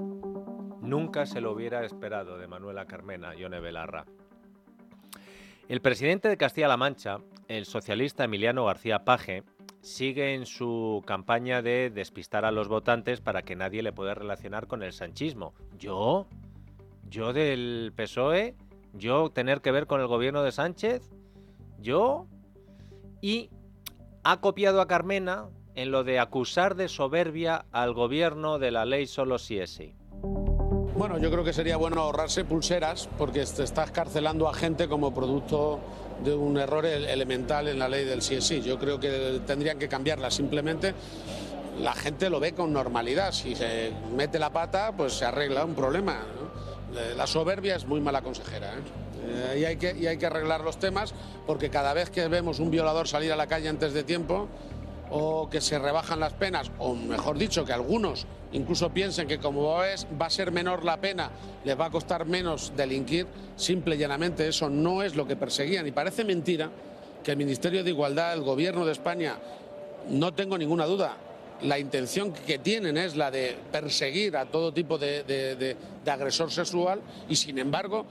Nunca 0.92 1.24
se 1.24 1.40
lo 1.40 1.52
hubiera 1.52 1.86
esperado 1.86 2.36
de 2.36 2.46
Manuela 2.46 2.84
Carmena, 2.84 3.34
Ione 3.34 3.60
Belarra. 3.60 4.04
El 5.66 5.80
presidente 5.80 6.28
de 6.28 6.36
Castilla-La 6.36 6.76
Mancha, 6.76 7.16
el 7.48 7.64
socialista 7.64 8.24
Emiliano 8.24 8.66
García 8.66 8.98
Paje, 8.98 9.42
sigue 9.80 10.34
en 10.34 10.44
su 10.44 11.02
campaña 11.06 11.62
de 11.62 11.88
despistar 11.88 12.44
a 12.44 12.50
los 12.50 12.68
votantes 12.68 13.22
para 13.22 13.40
que 13.40 13.56
nadie 13.56 13.82
le 13.82 13.94
pueda 13.94 14.12
relacionar 14.12 14.66
con 14.66 14.82
el 14.82 14.92
sanchismo. 14.92 15.54
¿Yo? 15.78 16.26
¿Yo 17.08 17.32
del 17.32 17.94
PSOE? 17.96 18.54
¿Yo 18.92 19.30
tener 19.30 19.62
que 19.62 19.72
ver 19.72 19.86
con 19.86 20.02
el 20.02 20.08
gobierno 20.08 20.42
de 20.42 20.52
Sánchez? 20.52 21.10
¿Yo? 21.80 22.26
Y 23.22 23.48
ha 24.24 24.42
copiado 24.42 24.82
a 24.82 24.88
Carmena 24.88 25.48
en 25.74 25.90
lo 25.90 26.04
de 26.04 26.18
acusar 26.18 26.74
de 26.74 26.88
soberbia 26.88 27.64
al 27.72 27.94
gobierno 27.94 28.58
de 28.58 28.72
la 28.72 28.84
ley 28.84 29.06
solo 29.06 29.38
si 29.38 29.58
es 29.58 29.70
sí. 29.70 29.94
Bueno, 30.94 31.16
yo 31.16 31.30
creo 31.30 31.42
que 31.42 31.54
sería 31.54 31.78
bueno 31.78 32.02
ahorrarse 32.02 32.44
pulseras 32.44 33.08
porque 33.16 33.44
te 33.46 33.62
estás 33.62 33.90
carcelando 33.90 34.46
a 34.46 34.52
gente 34.52 34.88
como 34.88 35.14
producto 35.14 35.80
de 36.22 36.34
un 36.34 36.58
error 36.58 36.84
elemental 36.84 37.68
en 37.68 37.78
la 37.78 37.88
ley 37.88 38.04
del 38.04 38.20
sí 38.20 38.60
Yo 38.60 38.78
creo 38.78 39.00
que 39.00 39.40
tendrían 39.46 39.78
que 39.78 39.88
cambiarla 39.88 40.30
simplemente. 40.30 40.94
La 41.80 41.94
gente 41.94 42.28
lo 42.28 42.40
ve 42.40 42.52
con 42.52 42.74
normalidad. 42.74 43.32
Si 43.32 43.56
se 43.56 43.90
mete 44.14 44.38
la 44.38 44.52
pata, 44.52 44.92
pues 44.94 45.14
se 45.14 45.24
arregla 45.24 45.64
un 45.64 45.74
problema. 45.74 46.20
Eh, 46.94 47.14
la 47.16 47.26
soberbia 47.26 47.76
es 47.76 47.86
muy 47.86 48.02
mala 48.02 48.20
consejera. 48.20 48.74
¿eh? 48.74 49.54
Eh, 49.54 49.60
y, 49.60 49.64
hay 49.64 49.76
que, 49.76 49.96
y 49.98 50.06
hay 50.06 50.18
que 50.18 50.26
arreglar 50.26 50.60
los 50.60 50.78
temas 50.78 51.14
porque 51.46 51.70
cada 51.70 51.94
vez 51.94 52.10
que 52.10 52.28
vemos 52.28 52.58
un 52.60 52.70
violador 52.70 53.08
salir 53.08 53.32
a 53.32 53.36
la 53.36 53.46
calle 53.46 53.70
antes 53.70 53.94
de 53.94 54.04
tiempo, 54.04 54.46
o 55.12 55.48
que 55.50 55.60
se 55.60 55.78
rebajan 55.78 56.20
las 56.20 56.32
penas, 56.32 56.70
o 56.78 56.94
mejor 56.94 57.36
dicho, 57.36 57.64
que 57.64 57.72
algunos 57.72 58.26
incluso 58.52 58.90
piensen 58.90 59.28
que 59.28 59.38
como 59.38 59.62
va 59.62 60.26
a 60.26 60.30
ser 60.30 60.50
menor 60.52 60.84
la 60.84 61.00
pena, 61.00 61.30
les 61.64 61.78
va 61.78 61.86
a 61.86 61.90
costar 61.90 62.24
menos 62.24 62.72
delinquir, 62.76 63.26
simple 63.56 63.94
y 63.94 63.98
llanamente 63.98 64.48
eso 64.48 64.70
no 64.70 65.02
es 65.02 65.14
lo 65.14 65.26
que 65.26 65.36
perseguían. 65.36 65.86
Y 65.86 65.92
parece 65.92 66.24
mentira 66.24 66.70
que 67.22 67.30
el 67.30 67.36
Ministerio 67.36 67.84
de 67.84 67.90
Igualdad, 67.90 68.32
el 68.32 68.42
Gobierno 68.42 68.86
de 68.86 68.92
España, 68.92 69.36
no 70.08 70.32
tengo 70.32 70.56
ninguna 70.56 70.86
duda, 70.86 71.16
la 71.60 71.78
intención 71.78 72.32
que 72.32 72.58
tienen 72.58 72.96
es 72.96 73.14
la 73.14 73.30
de 73.30 73.56
perseguir 73.70 74.36
a 74.36 74.46
todo 74.46 74.72
tipo 74.72 74.98
de, 74.98 75.22
de 75.24 76.10
agresor 76.10 76.50
sexual 76.50 77.00
y 77.28 77.36
sin 77.36 77.58
embargo 77.58 78.06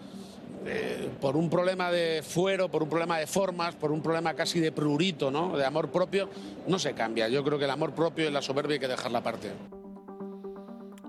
eh, 0.66 1.10
por 1.20 1.36
un 1.36 1.50
problema 1.50 1.92
de 1.92 2.22
fuero, 2.24 2.70
por 2.70 2.84
un 2.84 2.90
problema 2.90 3.18
de 3.18 3.28
formas, 3.28 3.76
por 3.76 3.92
un 3.92 4.02
problema 4.02 4.34
casi 4.34 4.60
de 4.60 4.72
prurito, 4.72 5.32
¿no? 5.32 5.58
de 5.58 5.66
amor 5.66 5.90
propio, 5.90 6.30
no 6.68 6.78
se 6.78 6.94
cambia. 6.94 7.28
Yo 7.30 7.44
creo 7.44 7.58
que 7.58 7.66
el 7.66 7.72
amor 7.72 7.94
propio 7.94 8.28
y 8.28 8.32
la 8.32 8.42
soberbia 8.42 8.76
hay 8.76 8.80
que 8.80 8.88
dejarla 8.88 9.20
aparte. 9.20 9.52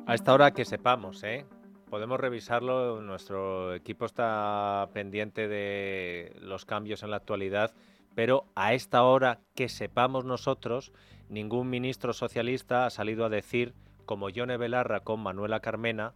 A 0.07 0.15
esta 0.15 0.33
hora 0.33 0.53
que 0.53 0.65
sepamos, 0.65 1.23
¿eh? 1.23 1.47
podemos 1.93 2.19
revisarlo, 2.19 3.03
nuestro 3.03 3.75
equipo 3.75 4.07
está 4.07 4.89
pendiente 4.95 5.47
de 5.47 6.35
los 6.41 6.65
cambios 6.65 7.03
en 7.03 7.11
la 7.11 7.19
actualidad, 7.19 7.73
pero 8.15 8.47
a 8.55 8.73
esta 8.73 9.03
hora 9.03 9.41
que 9.55 9.69
sepamos 9.69 10.25
nosotros, 10.25 10.93
ningún 11.29 11.69
ministro 11.69 12.15
socialista 12.15 12.87
ha 12.87 12.91
salido 12.91 13.27
a 13.27 13.29
decir, 13.29 13.75
como 14.07 14.31
Yone 14.31 14.57
Belarra 14.57 15.01
con 15.01 15.21
Manuela 15.21 15.61
Carmena, 15.61 16.15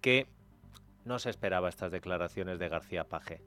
que 0.00 0.26
no 1.04 1.18
se 1.18 1.30
esperaba 1.30 1.68
estas 1.68 1.92
declaraciones 1.92 2.58
de 2.58 2.68
García 2.68 3.04
Paje. 3.04 3.42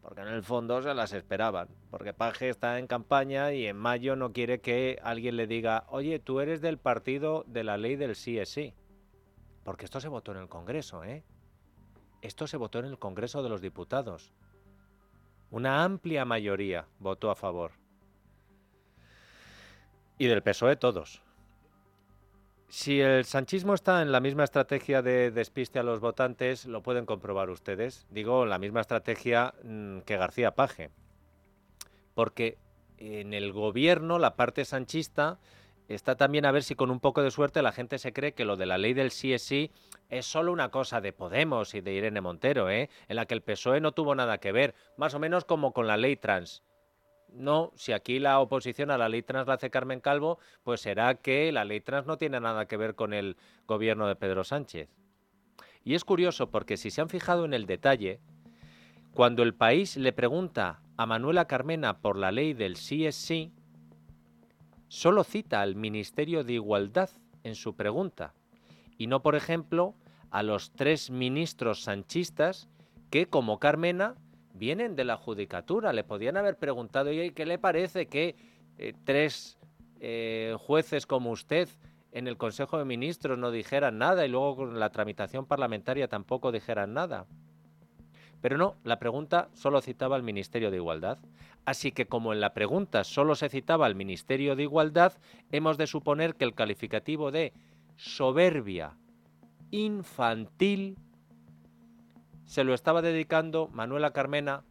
porque 0.00 0.22
en 0.22 0.28
el 0.28 0.42
fondo 0.42 0.80
se 0.80 0.94
las 0.94 1.12
esperaban, 1.12 1.68
porque 1.90 2.14
Paje 2.14 2.48
está 2.48 2.78
en 2.78 2.86
campaña 2.86 3.52
y 3.52 3.66
en 3.66 3.76
mayo 3.76 4.16
no 4.16 4.32
quiere 4.32 4.60
que 4.60 4.98
alguien 5.02 5.36
le 5.36 5.46
diga, 5.46 5.84
oye, 5.88 6.18
tú 6.18 6.40
eres 6.40 6.62
del 6.62 6.78
partido 6.78 7.44
de 7.46 7.64
la 7.64 7.76
ley 7.76 7.96
del 7.96 8.16
sí 8.16 8.38
es 8.38 8.48
sí, 8.48 8.72
porque 9.64 9.84
esto 9.84 10.00
se 10.00 10.08
votó 10.08 10.32
en 10.32 10.38
el 10.38 10.48
Congreso, 10.48 11.04
¿eh? 11.04 11.24
Esto 12.22 12.46
se 12.46 12.56
votó 12.56 12.78
en 12.78 12.86
el 12.86 12.98
Congreso 12.98 13.42
de 13.42 13.50
los 13.50 13.60
Diputados. 13.60 14.32
Una 15.50 15.84
amplia 15.84 16.24
mayoría 16.24 16.86
votó 16.98 17.30
a 17.30 17.36
favor. 17.36 17.72
Y 20.16 20.26
del 20.26 20.42
PSOE 20.42 20.76
todos. 20.76 21.22
Si 22.68 23.00
el 23.00 23.24
sanchismo 23.24 23.72
está 23.72 24.02
en 24.02 24.12
la 24.12 24.20
misma 24.20 24.44
estrategia 24.44 25.00
de 25.00 25.30
despiste 25.30 25.78
a 25.78 25.82
los 25.82 26.00
votantes, 26.00 26.66
lo 26.66 26.82
pueden 26.82 27.06
comprobar 27.06 27.48
ustedes. 27.48 28.06
Digo, 28.10 28.44
la 28.44 28.58
misma 28.58 28.82
estrategia 28.82 29.54
mm, 29.64 30.00
que 30.00 30.18
García 30.18 30.50
Paje. 30.50 30.90
Porque 32.14 32.58
en 32.98 33.32
el 33.32 33.52
gobierno, 33.52 34.18
la 34.18 34.36
parte 34.36 34.66
sanchista 34.66 35.38
está 35.88 36.16
también 36.16 36.44
a 36.44 36.52
ver 36.52 36.62
si 36.62 36.74
con 36.74 36.90
un 36.90 37.00
poco 37.00 37.22
de 37.22 37.30
suerte 37.30 37.62
la 37.62 37.72
gente 37.72 37.98
se 37.98 38.12
cree 38.12 38.34
que 38.34 38.44
lo 38.44 38.58
de 38.58 38.66
la 38.66 38.76
ley 38.76 38.92
del 38.92 39.12
sí 39.12 39.32
es 39.32 39.42
sí 39.42 39.70
es 40.10 40.26
solo 40.26 40.52
una 40.52 40.70
cosa 40.70 41.00
de 41.00 41.14
Podemos 41.14 41.74
y 41.74 41.80
de 41.80 41.94
Irene 41.94 42.20
Montero, 42.20 42.68
¿eh? 42.68 42.90
en 43.08 43.16
la 43.16 43.24
que 43.24 43.34
el 43.34 43.42
PSOE 43.42 43.80
no 43.80 43.92
tuvo 43.92 44.14
nada 44.14 44.38
que 44.38 44.52
ver, 44.52 44.74
más 44.96 45.14
o 45.14 45.18
menos 45.18 45.46
como 45.46 45.72
con 45.72 45.86
la 45.86 45.96
ley 45.96 46.16
trans. 46.16 46.62
No, 47.32 47.72
si 47.76 47.92
aquí 47.92 48.18
la 48.18 48.40
oposición 48.40 48.90
a 48.90 48.98
la 48.98 49.08
ley 49.08 49.22
trans 49.22 49.46
la 49.46 49.54
hace 49.54 49.70
Carmen 49.70 50.00
Calvo, 50.00 50.38
pues 50.62 50.80
será 50.80 51.14
que 51.14 51.52
la 51.52 51.64
ley 51.64 51.80
trans 51.80 52.06
no 52.06 52.18
tiene 52.18 52.40
nada 52.40 52.66
que 52.66 52.76
ver 52.76 52.94
con 52.94 53.12
el 53.12 53.36
gobierno 53.66 54.06
de 54.06 54.16
Pedro 54.16 54.44
Sánchez. 54.44 54.88
Y 55.84 55.94
es 55.94 56.04
curioso 56.04 56.50
porque 56.50 56.76
si 56.76 56.90
se 56.90 57.00
han 57.00 57.08
fijado 57.08 57.44
en 57.44 57.54
el 57.54 57.66
detalle, 57.66 58.20
cuando 59.14 59.42
el 59.42 59.54
país 59.54 59.96
le 59.96 60.12
pregunta 60.12 60.82
a 60.96 61.06
Manuela 61.06 61.46
Carmena 61.46 62.00
por 62.00 62.16
la 62.16 62.32
ley 62.32 62.54
del 62.54 62.76
sí 62.76 63.06
es 63.06 63.14
sí, 63.14 63.52
solo 64.88 65.22
cita 65.22 65.60
al 65.60 65.76
Ministerio 65.76 66.44
de 66.44 66.54
Igualdad 66.54 67.10
en 67.44 67.54
su 67.54 67.76
pregunta 67.76 68.34
y 68.98 69.06
no, 69.06 69.22
por 69.22 69.36
ejemplo, 69.36 69.94
a 70.30 70.42
los 70.42 70.72
tres 70.72 71.10
ministros 71.10 71.84
sanchistas 71.84 72.68
que, 73.10 73.26
como 73.26 73.60
Carmena, 73.60 74.16
vienen 74.58 74.96
de 74.96 75.04
la 75.04 75.16
judicatura. 75.16 75.92
Le 75.92 76.04
podían 76.04 76.36
haber 76.36 76.56
preguntado, 76.56 77.12
¿y 77.12 77.30
qué 77.30 77.46
le 77.46 77.58
parece 77.58 78.06
que 78.06 78.36
eh, 78.78 78.92
tres 79.04 79.58
eh, 80.00 80.56
jueces 80.58 81.06
como 81.06 81.30
usted 81.30 81.68
en 82.12 82.26
el 82.26 82.36
Consejo 82.36 82.78
de 82.78 82.84
Ministros 82.84 83.38
no 83.38 83.50
dijeran 83.50 83.98
nada 83.98 84.26
y 84.26 84.28
luego 84.28 84.56
con 84.56 84.78
la 84.78 84.90
tramitación 84.90 85.46
parlamentaria 85.46 86.08
tampoco 86.08 86.52
dijeran 86.52 86.92
nada? 86.92 87.26
Pero 88.40 88.56
no, 88.56 88.76
la 88.84 88.98
pregunta 88.98 89.48
solo 89.54 89.80
citaba 89.80 90.16
al 90.16 90.22
Ministerio 90.22 90.70
de 90.70 90.76
Igualdad. 90.76 91.18
Así 91.64 91.92
que 91.92 92.06
como 92.06 92.32
en 92.32 92.40
la 92.40 92.54
pregunta 92.54 93.04
solo 93.04 93.34
se 93.34 93.48
citaba 93.48 93.86
al 93.86 93.94
Ministerio 93.94 94.56
de 94.56 94.62
Igualdad, 94.62 95.12
hemos 95.50 95.76
de 95.76 95.86
suponer 95.86 96.34
que 96.34 96.44
el 96.44 96.54
calificativo 96.54 97.30
de 97.30 97.52
soberbia 97.96 98.96
infantil 99.70 100.96
se 102.48 102.64
lo 102.64 102.72
estaba 102.72 103.02
dedicando 103.02 103.68
Manuela 103.68 104.12
Carmena 104.12 104.64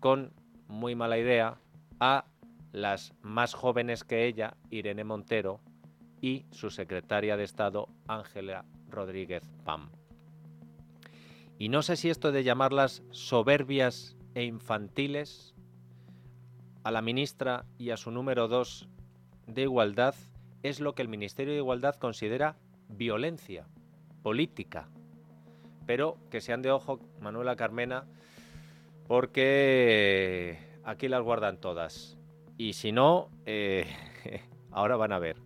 con 0.00 0.32
muy 0.66 0.94
mala 0.94 1.18
idea 1.18 1.60
a 2.00 2.24
las 2.72 3.12
más 3.20 3.52
jóvenes 3.52 4.02
que 4.02 4.26
ella, 4.26 4.56
Irene 4.70 5.04
Montero, 5.04 5.60
y 6.22 6.46
su 6.52 6.70
secretaria 6.70 7.36
de 7.36 7.44
Estado, 7.44 7.90
Ángela 8.06 8.64
Rodríguez 8.88 9.42
Pam. 9.64 9.90
Y 11.58 11.68
no 11.68 11.82
sé 11.82 11.96
si 11.96 12.08
esto 12.08 12.32
de 12.32 12.44
llamarlas 12.44 13.02
soberbias 13.10 14.16
e 14.34 14.44
infantiles 14.44 15.54
a 16.82 16.90
la 16.90 17.02
ministra 17.02 17.66
y 17.76 17.90
a 17.90 17.98
su 17.98 18.10
número 18.10 18.48
dos 18.48 18.88
de 19.46 19.62
Igualdad 19.62 20.14
es 20.62 20.80
lo 20.80 20.94
que 20.94 21.02
el 21.02 21.08
Ministerio 21.08 21.52
de 21.52 21.58
Igualdad 21.58 21.96
considera 21.96 22.56
violencia 22.88 23.66
política 24.22 24.88
pero 25.88 26.18
que 26.30 26.42
sean 26.42 26.60
de 26.60 26.70
ojo, 26.70 27.00
Manuela 27.18 27.56
Carmena, 27.56 28.04
porque 29.06 30.58
aquí 30.84 31.08
las 31.08 31.22
guardan 31.22 31.56
todas. 31.56 32.18
Y 32.58 32.74
si 32.74 32.92
no, 32.92 33.30
eh, 33.46 33.86
ahora 34.70 34.96
van 34.96 35.12
a 35.12 35.18
ver. 35.18 35.38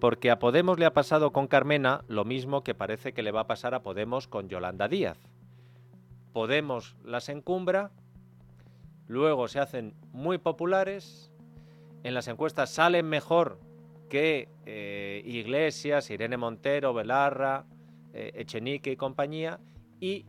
Porque 0.00 0.32
a 0.32 0.40
Podemos 0.40 0.80
le 0.80 0.84
ha 0.84 0.94
pasado 0.94 1.32
con 1.32 1.46
Carmena 1.46 2.02
lo 2.08 2.24
mismo 2.24 2.64
que 2.64 2.74
parece 2.74 3.12
que 3.12 3.22
le 3.22 3.30
va 3.30 3.42
a 3.42 3.46
pasar 3.46 3.72
a 3.72 3.84
Podemos 3.84 4.26
con 4.26 4.48
Yolanda 4.48 4.88
Díaz. 4.88 5.16
Podemos 6.32 6.96
las 7.04 7.28
encumbra, 7.28 7.92
luego 9.06 9.46
se 9.46 9.60
hacen 9.60 9.94
muy 10.10 10.38
populares, 10.38 11.30
en 12.02 12.14
las 12.14 12.26
encuestas 12.26 12.70
salen 12.70 13.08
mejor 13.08 13.60
que 14.10 14.48
eh, 14.66 15.22
Iglesias, 15.24 16.10
Irene 16.10 16.36
Montero, 16.36 16.94
Belarra, 16.94 17.64
eh, 18.12 18.32
Echenique 18.34 18.92
y 18.92 18.96
compañía, 18.96 19.60
y 20.00 20.26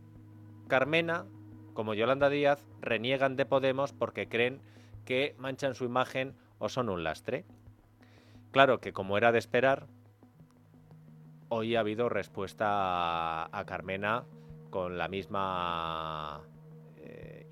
Carmena, 0.68 1.26
como 1.74 1.94
Yolanda 1.94 2.30
Díaz, 2.30 2.66
reniegan 2.82 3.36
de 3.36 3.46
Podemos 3.46 3.94
porque 3.94 4.28
creen 4.28 4.62
que 5.06 5.36
manchan 5.38 5.76
su 5.76 5.86
imagen 5.86 6.36
o 6.60 6.70
son 6.70 6.90
un 6.90 7.04
lastre. 7.04 7.46
Claro 8.52 8.80
que 8.80 8.94
como 8.94 9.18
era 9.18 9.32
de 9.32 9.40
esperar, 9.40 9.88
hoy 11.50 11.76
ha 11.76 11.80
habido 11.80 12.10
respuesta 12.10 13.46
a, 13.46 13.66
Carmena 13.66 14.24
con 14.70 14.98
la 14.98 15.08
misma 15.08 16.42
eh, 16.98 17.48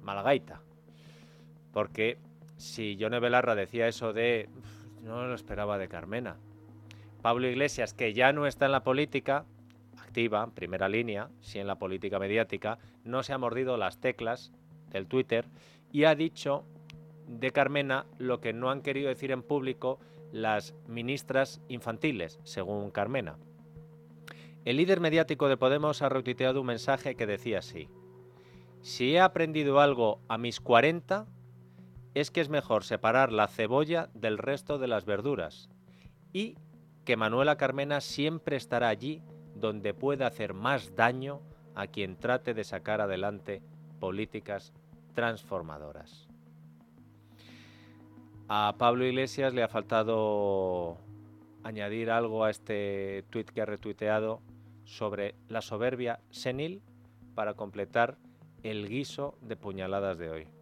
malagaita. 0.00 0.62
Porque 1.72 2.18
si 2.56 2.96
Yone 2.96 3.20
Belarra 3.20 3.54
decía 3.54 3.88
eso 3.88 4.12
de 4.12 4.48
no 5.02 5.26
lo 5.26 5.34
esperaba 5.34 5.78
de 5.78 5.88
Carmena. 5.88 6.36
Pablo 7.20 7.46
Iglesias, 7.46 7.94
que 7.94 8.14
ya 8.14 8.32
no 8.32 8.46
está 8.46 8.66
en 8.66 8.72
la 8.72 8.84
política, 8.84 9.44
activa, 10.14 10.46
primera 10.54 10.88
línea, 10.88 11.28
si 11.40 11.58
en 11.58 11.66
la 11.66 11.74
política 11.74 12.20
mediática, 12.20 12.78
no 13.02 13.24
se 13.24 13.32
ha 13.32 13.38
mordido 13.38 13.76
las 13.76 13.98
teclas 13.98 14.52
del 14.90 15.08
Twitter 15.08 15.48
y 15.90 16.04
ha 16.04 16.14
dicho 16.14 16.64
de 17.26 17.50
Carmena 17.50 18.06
lo 18.18 18.40
que 18.40 18.52
no 18.52 18.70
han 18.70 18.80
querido 18.80 19.08
decir 19.08 19.32
en 19.32 19.42
público 19.42 19.98
las 20.30 20.72
ministras 20.86 21.60
infantiles, 21.66 22.38
según 22.44 22.92
Carmena. 22.92 23.38
El 24.64 24.76
líder 24.76 25.00
mediático 25.00 25.48
de 25.48 25.56
Podemos 25.56 26.00
ha 26.00 26.08
retuiteado 26.08 26.60
un 26.60 26.68
mensaje 26.68 27.16
que 27.16 27.26
decía 27.26 27.58
así: 27.58 27.88
Si 28.82 29.16
he 29.16 29.20
aprendido 29.20 29.80
algo 29.80 30.20
a 30.28 30.38
mis 30.38 30.60
40, 30.60 31.26
es 32.14 32.30
que 32.30 32.40
es 32.40 32.48
mejor 32.48 32.84
separar 32.84 33.32
la 33.32 33.48
cebolla 33.48 34.10
del 34.14 34.38
resto 34.38 34.78
de 34.78 34.86
las 34.86 35.06
verduras 35.06 35.68
y 36.32 36.54
que 37.04 37.16
Manuela 37.16 37.56
Carmena 37.56 38.00
siempre 38.00 38.54
estará 38.56 38.88
allí 38.88 39.20
donde 39.54 39.94
pueda 39.94 40.26
hacer 40.26 40.54
más 40.54 40.94
daño 40.94 41.40
a 41.74 41.86
quien 41.86 42.16
trate 42.16 42.54
de 42.54 42.64
sacar 42.64 43.00
adelante 43.00 43.62
políticas 44.00 44.72
transformadoras. 45.14 46.28
A 48.48 48.74
Pablo 48.76 49.06
Iglesias 49.06 49.54
le 49.54 49.62
ha 49.62 49.68
faltado 49.68 50.98
añadir 51.62 52.10
algo 52.10 52.44
a 52.44 52.50
este 52.50 53.24
tuit 53.30 53.48
que 53.50 53.62
ha 53.62 53.66
retuiteado 53.66 54.40
sobre 54.84 55.34
la 55.48 55.62
soberbia 55.62 56.20
senil 56.30 56.82
para 57.34 57.54
completar 57.54 58.18
el 58.62 58.88
guiso 58.88 59.36
de 59.40 59.56
puñaladas 59.56 60.18
de 60.18 60.30
hoy. 60.30 60.53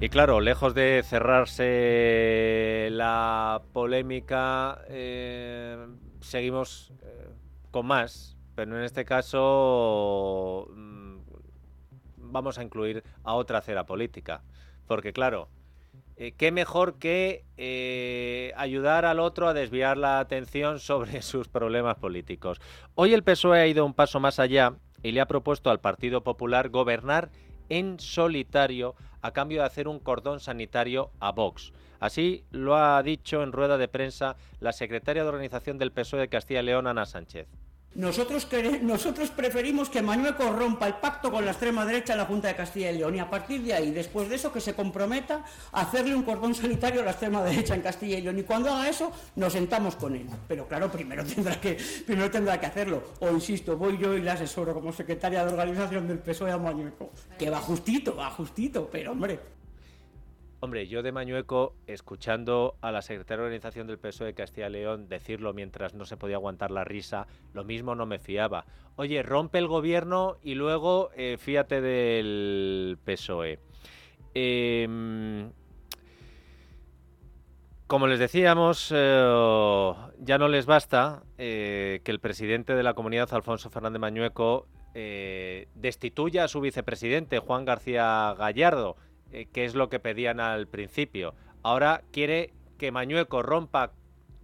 Y 0.00 0.10
claro, 0.10 0.40
lejos 0.40 0.74
de 0.74 1.02
cerrarse 1.02 2.88
la 2.92 3.62
polémica, 3.72 4.80
eh, 4.88 5.76
seguimos 6.20 6.92
eh, 7.02 7.28
con 7.72 7.86
más, 7.86 8.36
pero 8.54 8.78
en 8.78 8.84
este 8.84 9.04
caso 9.04 10.68
mm, 10.72 11.16
vamos 12.16 12.58
a 12.58 12.62
incluir 12.62 13.02
a 13.24 13.34
otra 13.34 13.60
cera 13.60 13.86
política. 13.86 14.44
Porque 14.86 15.12
claro, 15.12 15.48
eh, 16.16 16.30
qué 16.30 16.52
mejor 16.52 17.00
que 17.00 18.52
ayudar 18.56 19.04
al 19.04 19.18
otro 19.18 19.48
a 19.48 19.54
desviar 19.54 19.96
la 19.96 20.20
atención 20.20 20.78
sobre 20.78 21.22
sus 21.22 21.48
problemas 21.48 21.96
políticos. 21.96 22.60
Hoy 22.94 23.14
el 23.14 23.24
PSOE 23.24 23.62
ha 23.62 23.66
ido 23.66 23.84
un 23.84 23.94
paso 23.94 24.20
más 24.20 24.38
allá 24.38 24.74
y 25.02 25.10
le 25.10 25.20
ha 25.20 25.26
propuesto 25.26 25.70
al 25.70 25.80
Partido 25.80 26.22
Popular 26.22 26.68
gobernar 26.68 27.30
en 27.68 27.98
solitario 27.98 28.94
a 29.22 29.32
cambio 29.32 29.60
de 29.60 29.66
hacer 29.66 29.88
un 29.88 29.98
cordón 29.98 30.40
sanitario 30.40 31.10
a 31.20 31.32
Vox. 31.32 31.72
Así 32.00 32.44
lo 32.50 32.76
ha 32.76 33.02
dicho 33.02 33.42
en 33.42 33.52
rueda 33.52 33.76
de 33.76 33.88
prensa 33.88 34.36
la 34.60 34.72
secretaria 34.72 35.22
de 35.22 35.28
organización 35.28 35.78
del 35.78 35.92
PSOE 35.92 36.20
de 36.20 36.28
Castilla 36.28 36.60
y 36.60 36.64
León, 36.64 36.86
Ana 36.86 37.06
Sánchez. 37.06 37.48
Nosotros, 37.94 38.46
nosotros 38.82 39.30
preferimos 39.30 39.88
que 39.88 40.02
Mañueco 40.02 40.52
rompa 40.52 40.86
el 40.86 40.94
pacto 40.94 41.32
con 41.32 41.44
la 41.44 41.52
extrema 41.52 41.84
derecha 41.84 42.12
en 42.12 42.18
la 42.18 42.26
Junta 42.26 42.48
de 42.48 42.54
Castilla 42.54 42.90
y 42.92 42.98
León 42.98 43.16
y 43.16 43.18
a 43.18 43.28
partir 43.28 43.62
de 43.62 43.72
ahí, 43.72 43.90
después 43.90 44.28
de 44.28 44.36
eso, 44.36 44.52
que 44.52 44.60
se 44.60 44.74
comprometa 44.74 45.44
a 45.72 45.80
hacerle 45.80 46.14
un 46.14 46.22
cordón 46.22 46.54
sanitario 46.54 47.00
a 47.00 47.04
la 47.04 47.10
extrema 47.12 47.42
derecha 47.42 47.74
en 47.74 47.80
Castilla 47.80 48.18
y 48.18 48.22
León. 48.22 48.38
Y 48.38 48.42
cuando 48.42 48.70
haga 48.70 48.88
eso, 48.88 49.10
nos 49.36 49.52
sentamos 49.52 49.96
con 49.96 50.14
él. 50.14 50.26
Pero 50.46 50.68
claro, 50.68 50.90
primero 50.92 51.24
tendrá 51.34 51.60
que, 51.60 51.78
primero 52.06 52.30
tendrá 52.30 52.60
que 52.60 52.66
hacerlo. 52.66 53.02
O 53.20 53.30
insisto, 53.30 53.76
voy 53.76 53.98
yo 53.98 54.14
y 54.14 54.20
le 54.20 54.30
asesoro 54.30 54.74
como 54.74 54.92
secretaria 54.92 55.44
de 55.44 55.52
organización 55.52 56.06
del 56.06 56.18
PSOE 56.18 56.52
a 56.52 56.58
Mañueco. 56.58 57.10
Que 57.38 57.50
va 57.50 57.58
justito, 57.58 58.14
va 58.14 58.30
justito, 58.30 58.88
pero 58.92 59.12
hombre. 59.12 59.57
Hombre, 60.60 60.88
yo 60.88 61.04
de 61.04 61.12
Mañueco, 61.12 61.76
escuchando 61.86 62.74
a 62.80 62.90
la 62.90 63.00
secretaria 63.00 63.42
de 63.42 63.46
organización 63.46 63.86
del 63.86 64.00
PSOE 64.00 64.26
de 64.26 64.34
Castilla 64.34 64.66
y 64.66 64.72
León 64.72 65.08
decirlo 65.08 65.54
mientras 65.54 65.94
no 65.94 66.04
se 66.04 66.16
podía 66.16 66.34
aguantar 66.34 66.72
la 66.72 66.82
risa, 66.82 67.28
lo 67.54 67.62
mismo 67.62 67.94
no 67.94 68.06
me 68.06 68.18
fiaba. 68.18 68.66
Oye, 68.96 69.22
rompe 69.22 69.58
el 69.58 69.68
gobierno 69.68 70.36
y 70.42 70.56
luego 70.56 71.10
eh, 71.14 71.36
fíate 71.38 71.80
del 71.80 72.98
PSOE. 73.04 73.60
Em, 74.34 75.52
como 77.86 78.08
les 78.08 78.18
decíamos, 78.18 78.92
eh, 78.92 79.92
ya 80.18 80.38
no 80.38 80.48
les 80.48 80.66
basta 80.66 81.22
eh, 81.38 82.00
que 82.02 82.10
el 82.10 82.18
presidente 82.18 82.74
de 82.74 82.82
la 82.82 82.94
comunidad, 82.94 83.32
Alfonso 83.32 83.70
Fernández 83.70 84.00
Mañueco, 84.00 84.66
destituya 85.74 86.42
a 86.42 86.48
su 86.48 86.60
vicepresidente, 86.60 87.38
Juan 87.38 87.64
García 87.64 88.34
Gallardo 88.36 88.96
eh, 89.32 89.46
que 89.52 89.64
es 89.64 89.74
lo 89.74 89.88
que 89.88 90.00
pedían 90.00 90.40
al 90.40 90.66
principio. 90.66 91.34
Ahora 91.62 92.02
quiere 92.12 92.52
que 92.78 92.92
Mañueco 92.92 93.42
rompa 93.42 93.92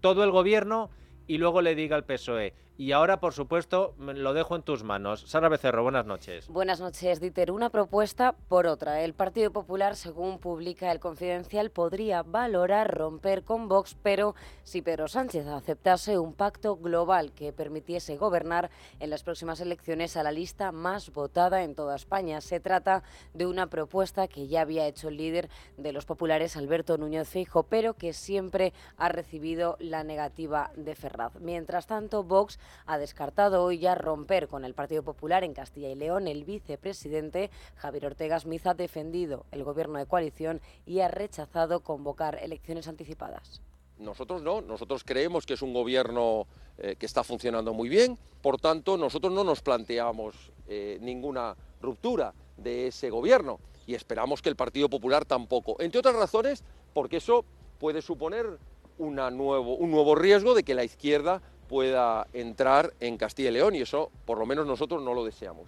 todo 0.01 0.25
el 0.25 0.31
gobierno 0.31 0.91
y 1.27 1.39
luego 1.39 1.63
le 1.63 1.75
diga 1.75 1.97
al 1.97 2.05
PSOE, 2.05 2.55
y 2.77 2.93
ahora, 2.93 3.21
por 3.21 3.33
supuesto, 3.33 3.95
lo 3.99 4.35
dejo 4.35 4.57
en 4.57 4.63
tus 4.63 4.83
manos. 4.83 5.25
Sara 5.29 5.49
Becerro, 5.49 5.85
buenas 5.85 6.07
noches. 6.07 6.49
Buenas 6.49 6.81
noches, 6.81 7.21
Dieter. 7.21 7.53
Una 7.53 7.71
propuesta 7.71 8.35
por 8.49 8.67
otra. 8.67 9.03
El 9.03 9.15
Partido 9.15 9.53
Popular, 9.53 9.95
según 9.95 10.39
publica 10.39 10.91
el 10.91 10.99
Confidencial, 10.99 11.71
podría 11.71 12.25
valorar 12.25 12.93
romper 12.93 13.45
con 13.45 13.69
Vox, 13.69 13.97
pero 14.03 14.35
si 14.65 14.83
Pedro 14.83 15.07
Sánchez 15.07 15.47
aceptase 15.47 16.19
un 16.19 16.33
pacto 16.33 16.77
global 16.77 17.33
que 17.33 17.53
permitiese 17.53 18.17
gobernar 18.17 18.71
en 18.99 19.11
las 19.11 19.23
próximas 19.23 19.61
elecciones 19.61 20.17
a 20.17 20.25
la 20.25 20.33
lista 20.33 20.73
más 20.73 21.13
votada 21.13 21.63
en 21.63 21.77
toda 21.77 21.95
España. 21.95 22.41
Se 22.41 22.59
trata 22.59 23.05
de 23.35 23.47
una 23.47 23.69
propuesta 23.69 24.27
que 24.27 24.49
ya 24.49 24.63
había 24.63 24.87
hecho 24.87 25.09
el 25.09 25.17
líder 25.17 25.49
de 25.77 25.93
los 25.93 26.07
populares, 26.07 26.57
Alberto 26.57 26.99
Núñez 26.99 27.29
Feijo, 27.29 27.63
pero 27.63 27.95
que 27.95 28.13
siempre 28.13 28.73
ha 28.97 29.09
recibido 29.09 29.77
la 29.79 30.03
negativa 30.03 30.73
de 30.77 30.97
Ferraz. 30.97 31.35
Mientras 31.41 31.87
tanto, 31.87 32.25
Vox 32.25 32.59
ha 32.87 32.99
descartado 32.99 33.63
hoy 33.63 33.79
ya 33.79 33.95
romper 33.95 34.49
con 34.49 34.65
el 34.65 34.75
Partido 34.75 35.03
Popular 35.03 35.45
en 35.45 35.55
Castilla 35.55 35.89
y 35.89 35.95
León. 35.95 36.29
El 36.29 36.45
vicepresidente 36.45 37.51
Javier 37.77 38.07
Ortega 38.07 38.39
Smith 38.41 38.67
ha 38.67 38.75
defendido 38.75 39.47
el 39.51 39.65
gobierno 39.65 39.99
de 39.99 40.07
coalición 40.07 40.61
y 40.87 41.01
ha 41.01 41.09
rechazado 41.09 41.81
convocar 41.81 42.39
elecciones 42.43 42.89
anticipadas. 42.89 43.63
Nosotros 43.99 44.43
no, 44.43 44.61
nosotros 44.61 45.05
creemos 45.05 45.47
que 45.47 45.55
es 45.55 45.63
un 45.63 45.73
gobierno 45.73 46.47
eh, 46.79 46.97
que 46.99 47.07
está 47.07 47.23
funcionando 47.23 47.73
muy 47.73 47.89
bien, 47.89 48.19
por 48.43 48.61
tanto 48.61 48.97
nosotros 48.97 49.33
no 49.33 49.45
nos 49.45 49.63
planteamos 49.63 50.53
eh, 50.67 50.99
ninguna 51.01 51.57
ruptura 51.81 52.35
de 52.57 52.89
ese 52.89 53.11
gobierno 53.11 53.61
y 53.87 53.95
esperamos 53.95 54.43
que 54.43 54.49
el 54.49 54.57
Partido 54.57 54.89
Popular 54.89 55.25
tampoco, 55.25 55.77
entre 55.79 56.01
otras 56.01 56.17
razones 56.17 56.65
porque 56.93 57.19
eso 57.19 57.45
puede 57.79 58.03
suponer 58.03 58.59
nuevo, 58.99 59.77
un 59.77 59.91
nuevo 59.91 60.15
riesgo 60.15 60.55
de 60.55 60.63
que 60.63 60.75
la 60.75 60.85
izquierda 60.85 61.43
pueda 61.75 62.29
entrar 62.33 62.95
en 63.01 63.17
Castilla 63.17 63.49
y 63.49 63.55
León 63.55 63.75
y 63.75 63.81
eso 63.81 64.13
por 64.27 64.39
lo 64.39 64.47
menos 64.47 64.65
nosotros 64.65 65.03
no 65.03 65.13
lo 65.13 65.25
deseamos. 65.25 65.67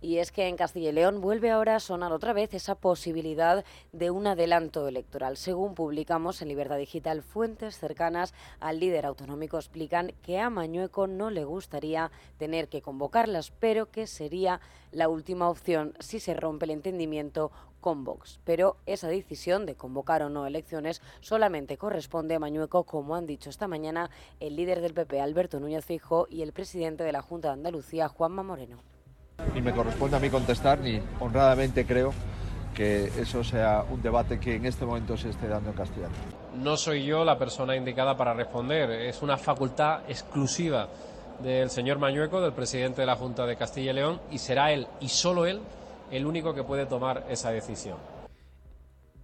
Y 0.00 0.16
es 0.16 0.32
que 0.32 0.48
en 0.48 0.56
Castilla 0.56 0.88
y 0.88 0.92
León 0.92 1.20
vuelve 1.20 1.50
ahora 1.50 1.76
a 1.76 1.80
sonar 1.80 2.10
otra 2.10 2.32
vez 2.32 2.54
esa 2.54 2.74
posibilidad 2.74 3.62
de 3.92 4.10
un 4.10 4.26
adelanto 4.26 4.88
electoral. 4.88 5.36
Según 5.36 5.74
publicamos 5.74 6.40
en 6.40 6.48
Libertad 6.48 6.78
Digital, 6.78 7.20
fuentes 7.20 7.78
cercanas 7.78 8.32
al 8.60 8.80
líder 8.80 9.04
autonómico 9.04 9.58
explican 9.58 10.14
que 10.22 10.38
a 10.38 10.48
Mañueco 10.48 11.06
no 11.06 11.28
le 11.28 11.44
gustaría 11.44 12.10
tener 12.38 12.68
que 12.68 12.80
convocarlas, 12.80 13.50
pero 13.60 13.90
que 13.90 14.06
sería 14.06 14.62
la 14.90 15.10
última 15.10 15.50
opción 15.50 15.92
si 16.00 16.18
se 16.18 16.32
rompe 16.32 16.64
el 16.64 16.70
entendimiento 16.70 17.52
con 17.82 18.04
Vox. 18.04 18.40
Pero 18.44 18.78
esa 18.86 19.08
decisión 19.08 19.66
de 19.66 19.74
convocar 19.74 20.22
o 20.22 20.30
no 20.30 20.46
elecciones 20.46 21.02
solamente 21.20 21.76
corresponde 21.76 22.34
a 22.34 22.38
Mañueco, 22.38 22.84
como 22.84 23.14
han 23.14 23.26
dicho 23.26 23.50
esta 23.50 23.68
mañana 23.68 24.08
el 24.40 24.56
líder 24.56 24.80
del 24.80 24.94
PP, 24.94 25.20
Alberto 25.20 25.60
Núñez 25.60 25.84
Fijo, 25.84 26.26
y 26.30 26.40
el 26.40 26.54
presidente 26.54 27.04
de 27.04 27.12
la 27.12 27.20
Junta 27.20 27.48
de 27.48 27.54
Andalucía, 27.54 28.08
Juanma 28.08 28.42
Moreno 28.42 28.78
ni 29.54 29.60
me 29.60 29.72
corresponde 29.72 30.16
a 30.16 30.20
mí 30.20 30.30
contestar, 30.30 30.80
ni 30.80 31.00
honradamente 31.20 31.84
creo 31.84 32.12
que 32.74 33.06
eso 33.20 33.44
sea 33.44 33.84
un 33.90 34.00
debate 34.00 34.40
que 34.40 34.56
en 34.56 34.64
este 34.64 34.86
momento 34.86 35.16
se 35.16 35.30
esté 35.30 35.46
dando 35.48 35.70
en 35.70 35.76
castellano. 35.76 36.14
No 36.56 36.76
soy 36.76 37.04
yo 37.04 37.24
la 37.24 37.38
persona 37.38 37.76
indicada 37.76 38.16
para 38.16 38.32
responder, 38.32 38.90
es 38.90 39.20
una 39.22 39.36
facultad 39.36 40.00
exclusiva 40.08 40.88
del 41.42 41.70
señor 41.70 41.98
Mañueco, 41.98 42.40
del 42.40 42.52
presidente 42.52 43.02
de 43.02 43.06
la 43.06 43.16
Junta 43.16 43.46
de 43.46 43.56
Castilla 43.56 43.90
y 43.90 43.94
León, 43.94 44.20
y 44.30 44.38
será 44.38 44.72
él 44.72 44.86
y 45.00 45.08
solo 45.08 45.44
él 45.44 45.60
el 46.12 46.26
único 46.26 46.54
que 46.54 46.62
puede 46.62 46.86
tomar 46.86 47.26
esa 47.30 47.50
decisión. 47.50 47.98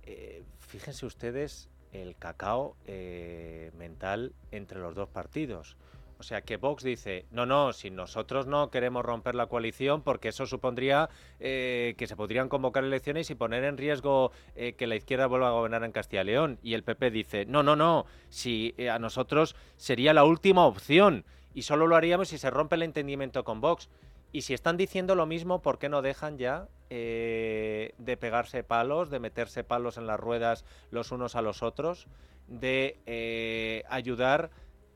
Eh, 0.04 0.42
fíjense 0.58 1.04
ustedes 1.06 1.68
el 1.92 2.16
cacao 2.16 2.76
eh, 2.86 3.70
mental 3.76 4.32
entre 4.50 4.80
los 4.80 4.94
dos 4.94 5.08
partidos. 5.08 5.76
O 6.18 6.24
sea, 6.24 6.40
que 6.40 6.56
Vox 6.56 6.82
dice, 6.82 7.26
no, 7.30 7.46
no, 7.46 7.72
si 7.72 7.90
nosotros 7.90 8.48
no 8.48 8.70
queremos 8.70 9.04
romper 9.04 9.36
la 9.36 9.46
coalición 9.46 10.02
porque 10.02 10.30
eso 10.30 10.46
supondría 10.46 11.10
eh, 11.38 11.94
que 11.96 12.08
se 12.08 12.16
podrían 12.16 12.48
convocar 12.48 12.82
elecciones 12.82 13.30
y 13.30 13.36
poner 13.36 13.62
en 13.62 13.76
riesgo 13.76 14.32
eh, 14.56 14.72
que 14.72 14.88
la 14.88 14.96
izquierda 14.96 15.28
vuelva 15.28 15.48
a 15.48 15.52
gobernar 15.52 15.84
en 15.84 15.92
Castilla 15.92 16.22
y 16.22 16.26
León. 16.26 16.58
Y 16.62 16.74
el 16.74 16.82
PP 16.82 17.12
dice, 17.12 17.46
no, 17.46 17.62
no, 17.62 17.76
no, 17.76 18.06
si 18.30 18.74
a 18.90 18.98
nosotros 18.98 19.54
sería 19.76 20.12
la 20.12 20.24
última 20.24 20.66
opción 20.66 21.24
y 21.54 21.62
solo 21.62 21.86
lo 21.86 21.94
haríamos 21.94 22.28
si 22.28 22.38
se 22.38 22.50
rompe 22.50 22.74
el 22.74 22.82
entendimiento 22.82 23.44
con 23.44 23.60
Vox. 23.60 23.88
Y 24.32 24.42
si 24.42 24.54
están 24.54 24.76
diciendo 24.76 25.14
lo 25.14 25.26
mismo, 25.26 25.62
¿por 25.62 25.78
qué 25.78 25.88
no 25.88 26.02
dejan 26.02 26.38
ya 26.38 26.68
de 26.90 28.18
pegarse 28.18 28.64
palos, 28.64 29.10
de 29.10 29.20
meterse 29.20 29.62
palos 29.62 29.98
en 29.98 30.06
las 30.06 30.18
ruedas 30.18 30.64
los 30.90 31.12
unos 31.12 31.36
a 31.36 31.42
los 31.42 31.62
otros, 31.62 32.08
de 32.46 33.84
ayudar 33.88 34.50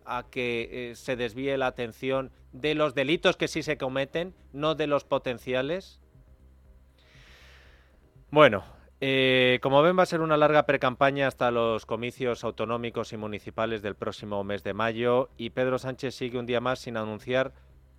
a 0.04 0.24
que 0.30 0.90
eh, 0.90 0.94
se 0.94 1.16
desvíe 1.16 1.56
la 1.56 1.66
atención 1.66 2.30
de 2.52 2.74
los 2.74 2.94
delitos 2.94 3.36
que 3.36 3.48
sí 3.48 3.62
se 3.62 3.78
cometen, 3.78 4.34
no 4.52 4.74
de 4.74 4.86
los 4.86 5.04
potenciales? 5.04 6.00
Bueno, 8.30 8.64
eh, 9.00 9.58
como 9.62 9.82
ven 9.82 9.98
va 9.98 10.04
a 10.04 10.06
ser 10.06 10.20
una 10.20 10.36
larga 10.36 10.64
precampaña 10.64 11.26
hasta 11.26 11.50
los 11.50 11.86
comicios 11.86 12.44
autonómicos 12.44 13.12
y 13.12 13.16
municipales 13.16 13.82
del 13.82 13.94
próximo 13.94 14.42
mes 14.44 14.62
de 14.62 14.74
mayo 14.74 15.30
y 15.36 15.50
Pedro 15.50 15.78
Sánchez 15.78 16.14
sigue 16.14 16.38
un 16.38 16.46
día 16.46 16.60
más 16.60 16.78
sin 16.78 16.96
anunciar 16.96 17.52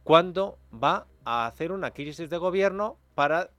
cuándo 0.04 0.58
va 0.72 1.08
a 1.26 1.46
hacer 1.46 1.72
una 1.72 1.92
crisis 1.92 2.30
de 2.30 2.38
gobierno 2.38 2.98
para 3.16 3.50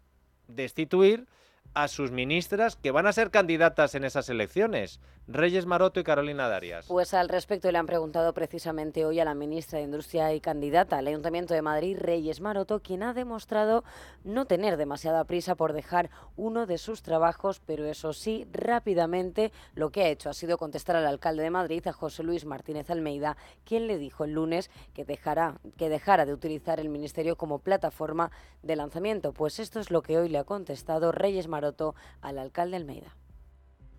destituir 0.49 1.27
a 1.73 1.89
sus 1.89 2.11
ministras 2.11 2.77
que 2.77 2.91
van 2.91 3.07
a 3.07 3.13
ser 3.13 3.31
candidatas 3.31 3.95
en 3.95 4.05
esas 4.05 4.29
elecciones, 4.29 5.01
Reyes 5.27 5.65
Maroto 5.65 6.01
y 6.01 6.05
Carolina 6.05 6.49
Darias. 6.49 6.85
Pues 6.87 7.15
al 7.15 7.31
respecto 7.31 7.73
le 7.73 7.79
han 7.79 7.87
preguntado 7.87 8.35
precisamente 8.35 9.07
hoy 9.07 9.21
a 9.21 9.25
la 9.25 9.35
ministra 9.35 9.79
de 9.79 9.87
Industria 9.87 10.35
y 10.35 10.41
candidata 10.41 10.99
al 10.99 11.07
Ayuntamiento 11.07 11.55
de 11.55 11.63
Madrid, 11.63 11.97
Reyes 11.99 12.43
Maroto, 12.43 12.81
quien 12.81 13.03
ha 13.03 13.15
demostrado 13.15 13.85
no 14.23 14.45
tener 14.45 14.77
demasiada 14.77 15.25
prisa 15.25 15.55
por 15.55 15.73
dejar 15.73 16.11
uno 16.37 16.67
de 16.67 16.77
sus 16.77 17.01
trabajos, 17.01 17.63
pero 17.65 17.87
eso 17.87 18.13
sí, 18.13 18.47
rápidamente 18.53 19.51
lo 19.75 19.91
que 19.91 20.03
ha 20.03 20.09
hecho 20.09 20.29
ha 20.29 20.35
sido 20.35 20.59
contestar 20.59 20.97
al 20.97 21.07
alcalde 21.07 21.43
de 21.43 21.51
Madrid, 21.51 21.89
a 21.89 21.95
José 21.95 22.23
Luis 22.23 22.45
Martínez 22.45 22.91
Almeida, 22.91 23.39
quien 23.65 23.87
le 23.87 23.97
dijo 23.97 24.25
el 24.25 24.33
lunes 24.33 24.71
que, 24.93 25.07
dejará, 25.07 25.59
que 25.79 25.89
dejara 25.89 26.27
de 26.27 26.35
utilizar 26.35 26.81
el 26.81 26.91
ministerio 26.91 27.37
como 27.37 27.61
plataforma 27.61 28.31
de 28.63 28.77
lanzamiento. 28.77 29.33
Pues 29.33 29.59
esto 29.59 29.81
es 29.81 29.91
lo 29.91 30.03
que 30.03 30.19
hoy 30.19 30.29
le 30.29 30.37
ha 30.37 30.45
contestado 30.45 31.13
Reyes 31.13 31.49
Maroto 31.49 31.95
al 32.21 32.39
alcalde 32.39 32.77
Almeida. 32.77 33.17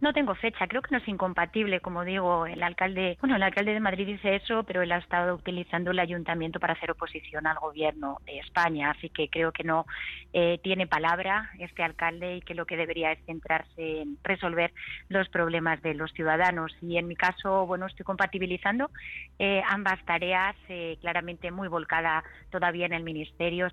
No 0.01 0.12
tengo 0.12 0.36
fecha, 0.36 0.67
creo 0.67 0.81
que 0.81 0.91
no 0.91 0.97
es 0.97 1.08
incompatible, 1.08 1.79
como 1.79 2.03
digo, 2.03 2.45
el 2.45 2.62
alcalde, 2.62 3.17
bueno, 3.21 3.38
el 3.38 3.43
alcalde 3.43 3.73
de 3.73 3.79
Madrid 3.79 4.05
dice 4.05 4.36
eso, 4.36 4.63
pero 4.63 4.81
él 4.81 4.91
ha 4.91 4.97
estado 4.97 5.36
utilizando 5.36 5.91
el 5.91 5.99
ayuntamiento 5.99 6.60
para 6.60 6.73
hacer 6.73 6.91
oposición 6.91 7.47
al 7.47 7.58
gobierno 7.60 8.19
de 8.25 8.39
España, 8.39 8.91
así 8.91 9.10
que 9.10 9.29
creo 9.29 9.53
que 9.53 9.63
no 9.63 9.86
eh, 10.34 10.60
tiene 10.62 10.86
palabra 10.86 11.49
este 11.60 11.81
alcalde 11.81 12.36
y 12.36 12.41
que 12.41 12.55
lo 12.55 12.65
que 12.65 12.75
debería 12.75 13.13
es 13.13 13.25
centrarse 13.25 14.01
en 14.01 14.17
resolver 14.21 14.73
los 15.08 15.29
problemas 15.29 15.81
de 15.81 15.93
los 15.93 16.12
ciudadanos. 16.12 16.75
Y 16.81 16.97
en 16.97 17.08
mi 17.08 17.15
caso, 17.15 17.65
bueno, 17.65 17.86
estoy 17.86 18.03
compatibilizando 18.03 18.91
eh, 19.39 19.63
ambas 19.65 20.03
tareas, 20.05 20.58
eh, 20.67 20.97
claramente 20.99 21.51
muy 21.51 21.69
volcada 21.69 22.21
todavía 22.51 22.86
en 22.86 22.93
el 22.93 23.03
ministerio. 23.03 23.69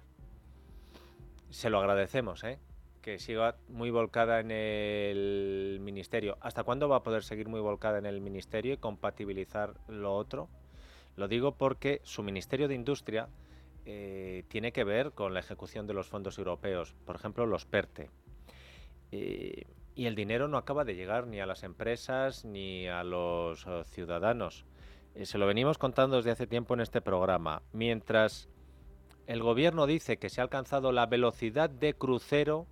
Se 1.50 1.68
lo 1.68 1.80
agradecemos, 1.80 2.44
¿eh? 2.44 2.58
Que 3.02 3.18
siga 3.18 3.56
muy 3.68 3.90
volcada 3.90 4.40
en 4.40 4.50
el 4.50 5.78
ministerio. 5.82 6.38
¿Hasta 6.40 6.62
cuándo 6.62 6.88
va 6.88 6.98
a 6.98 7.02
poder 7.02 7.24
seguir 7.24 7.48
muy 7.48 7.60
volcada 7.60 7.98
en 7.98 8.06
el 8.06 8.20
ministerio 8.20 8.74
y 8.74 8.76
compatibilizar 8.76 9.74
lo 9.88 10.14
otro? 10.14 10.48
Lo 11.16 11.28
digo 11.28 11.56
porque 11.56 12.00
su 12.04 12.22
Ministerio 12.22 12.68
de 12.68 12.74
Industria 12.74 13.28
eh, 13.84 14.44
tiene 14.48 14.72
que 14.72 14.84
ver 14.84 15.12
con 15.12 15.34
la 15.34 15.40
ejecución 15.40 15.86
de 15.86 15.94
los 15.94 16.06
fondos 16.06 16.38
europeos, 16.38 16.94
por 17.04 17.16
ejemplo, 17.16 17.44
los 17.44 17.66
PERTE. 17.66 18.08
Eh, 19.10 19.66
y 19.94 20.06
el 20.06 20.14
dinero 20.14 20.48
no 20.48 20.56
acaba 20.56 20.84
de 20.84 20.94
llegar 20.94 21.26
ni 21.26 21.40
a 21.40 21.46
las 21.46 21.64
empresas 21.64 22.44
ni 22.44 22.86
a 22.86 23.04
los 23.04 23.66
eh, 23.66 23.82
ciudadanos. 23.84 24.64
se 25.22 25.36
lo 25.36 25.46
venimos 25.46 25.76
contando 25.76 26.16
desde 26.16 26.30
hace 26.30 26.46
tiempo 26.46 26.72
en 26.72 26.80
este 26.80 27.02
programa. 27.02 27.62
Mientras 27.72 28.48
el 29.26 29.42
gobierno 29.42 29.86
dice 29.86 30.18
que 30.18 30.30
se 30.30 30.40
ha 30.40 30.44
alcanzado 30.44 30.92
la 30.92 31.06
velocidad 31.06 31.68
de 31.68 31.94
crucero 31.94 32.66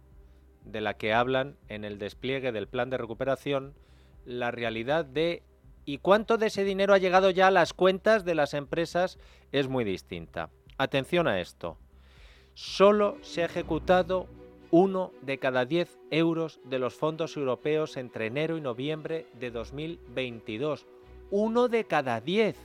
de 0.64 0.80
la 0.80 0.94
que 0.94 1.12
hablan 1.12 1.56
en 1.68 1.84
el 1.84 1.98
despliegue 1.98 2.52
del 2.52 2.68
plan 2.68 2.90
de 2.90 2.98
recuperación, 2.98 3.74
la 4.24 4.50
realidad 4.50 5.04
de 5.04 5.42
y 5.84 5.98
cuánto 5.98 6.36
de 6.36 6.46
ese 6.46 6.64
dinero 6.64 6.94
ha 6.94 6.98
llegado 6.98 7.30
ya 7.30 7.48
a 7.48 7.50
las 7.50 7.72
cuentas 7.72 8.24
de 8.24 8.34
las 8.34 8.54
empresas 8.54 9.18
es 9.50 9.68
muy 9.68 9.84
distinta. 9.84 10.50
Atención 10.78 11.26
a 11.26 11.40
esto. 11.40 11.78
Solo 12.54 13.16
se 13.22 13.42
ha 13.42 13.46
ejecutado 13.46 14.28
uno 14.70 15.12
de 15.22 15.38
cada 15.38 15.64
diez 15.64 15.98
euros 16.10 16.60
de 16.64 16.78
los 16.78 16.94
fondos 16.94 17.36
europeos 17.36 17.96
entre 17.96 18.26
enero 18.26 18.56
y 18.56 18.60
noviembre 18.60 19.26
de 19.38 19.50
2022. 19.50 20.86
Uno 21.30 21.68
de 21.68 21.84
cada 21.84 22.20
diez. 22.20 22.56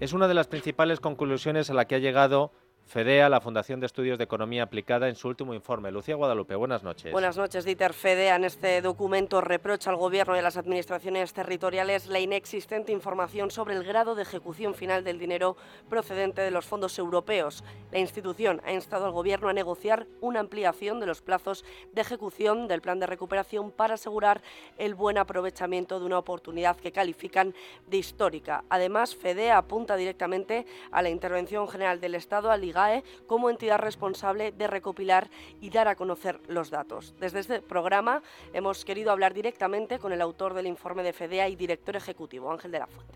Es 0.00 0.12
una 0.12 0.26
de 0.26 0.34
las 0.34 0.48
principales 0.48 0.98
conclusiones 0.98 1.70
a 1.70 1.74
la 1.74 1.86
que 1.86 1.94
ha 1.94 1.98
llegado 1.98 2.52
FEDEA, 2.90 3.28
la 3.28 3.40
Fundación 3.40 3.78
de 3.78 3.86
Estudios 3.86 4.18
de 4.18 4.24
Economía 4.24 4.64
Aplicada, 4.64 5.08
en 5.08 5.14
su 5.14 5.28
último 5.28 5.54
informe. 5.54 5.92
Lucía 5.92 6.16
Guadalupe, 6.16 6.56
buenas 6.56 6.82
noches. 6.82 7.12
Buenas 7.12 7.36
noches, 7.36 7.64
Dieter. 7.64 7.92
FEDEA 7.92 8.34
en 8.34 8.44
este 8.44 8.82
documento 8.82 9.40
reprocha 9.40 9.90
al 9.90 9.96
Gobierno 9.96 10.34
y 10.34 10.40
a 10.40 10.42
las 10.42 10.56
administraciones 10.56 11.32
territoriales 11.32 12.08
la 12.08 12.18
inexistente 12.18 12.90
información 12.90 13.52
sobre 13.52 13.76
el 13.76 13.84
grado 13.84 14.16
de 14.16 14.22
ejecución 14.22 14.74
final 14.74 15.04
del 15.04 15.20
dinero 15.20 15.56
procedente 15.88 16.42
de 16.42 16.50
los 16.50 16.66
fondos 16.66 16.98
europeos. 16.98 17.62
La 17.92 18.00
institución 18.00 18.60
ha 18.64 18.72
instado 18.72 19.06
al 19.06 19.12
Gobierno 19.12 19.48
a 19.48 19.52
negociar 19.52 20.08
una 20.20 20.40
ampliación 20.40 20.98
de 20.98 21.06
los 21.06 21.22
plazos 21.22 21.64
de 21.92 22.00
ejecución 22.00 22.66
del 22.66 22.80
plan 22.80 22.98
de 22.98 23.06
recuperación 23.06 23.70
para 23.70 23.94
asegurar 23.94 24.42
el 24.78 24.96
buen 24.96 25.16
aprovechamiento 25.16 26.00
de 26.00 26.06
una 26.06 26.18
oportunidad 26.18 26.76
que 26.76 26.90
califican 26.90 27.54
de 27.86 27.98
histórica. 27.98 28.64
Además, 28.68 29.14
FEDEA 29.14 29.58
apunta 29.58 29.94
directamente 29.94 30.66
a 30.90 31.02
la 31.02 31.08
intervención 31.08 31.68
general 31.68 32.00
del 32.00 32.16
Estado 32.16 32.50
al 32.50 32.60
ligar 32.60 32.79
como 33.26 33.50
entidad 33.50 33.78
responsable 33.78 34.52
de 34.52 34.66
recopilar 34.66 35.28
y 35.60 35.70
dar 35.70 35.88
a 35.88 35.94
conocer 35.94 36.40
los 36.48 36.70
datos. 36.70 37.14
Desde 37.20 37.40
este 37.40 37.60
programa 37.60 38.22
hemos 38.52 38.84
querido 38.84 39.10
hablar 39.10 39.34
directamente 39.34 39.98
con 39.98 40.12
el 40.12 40.20
autor 40.20 40.54
del 40.54 40.66
informe 40.66 41.02
de 41.02 41.12
FEDEA 41.12 41.48
y 41.48 41.56
director 41.56 41.96
ejecutivo, 41.96 42.50
Ángel 42.50 42.70
de 42.70 42.78
la 42.78 42.86
Fuente. 42.86 43.14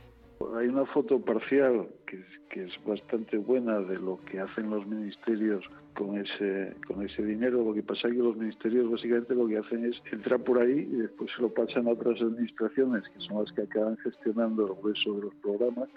Hay 0.59 0.67
una 0.67 0.85
foto 0.87 1.21
parcial 1.21 1.89
que, 2.07 2.23
que 2.51 2.65
es 2.65 2.85
bastante 2.85 3.39
buena 3.39 3.81
de 3.81 3.97
lo 3.97 4.19
que 4.27 4.41
hacen 4.41 4.69
los 4.69 4.87
ministerios 4.87 5.65
con 5.95 6.19
ese 6.19 6.75
con 6.87 7.03
ese 7.03 7.25
dinero. 7.25 7.65
Lo 7.65 7.73
que 7.73 7.83
pasa 7.83 8.09
es 8.09 8.15
que 8.15 8.21
los 8.21 8.37
ministerios 8.37 8.91
básicamente 8.91 9.35
lo 9.35 9.47
que 9.47 9.59
hacen 9.59 9.87
es 9.87 9.97
entrar 10.13 10.41
por 10.41 10.59
ahí 10.59 10.89
y 10.91 10.97
después 10.97 11.31
se 11.35 11.41
lo 11.41 11.55
pasan 11.55 11.87
a 11.87 11.93
otras 11.93 12.21
administraciones 12.21 13.05
que 13.09 13.21
son 13.21 13.43
las 13.43 13.53
que 13.53 13.63
acaban 13.63 13.97
gestionando 13.99 14.67
el 14.67 14.75
grueso 14.75 15.15
de 15.15 15.23
los 15.23 15.35
programas 15.37 15.89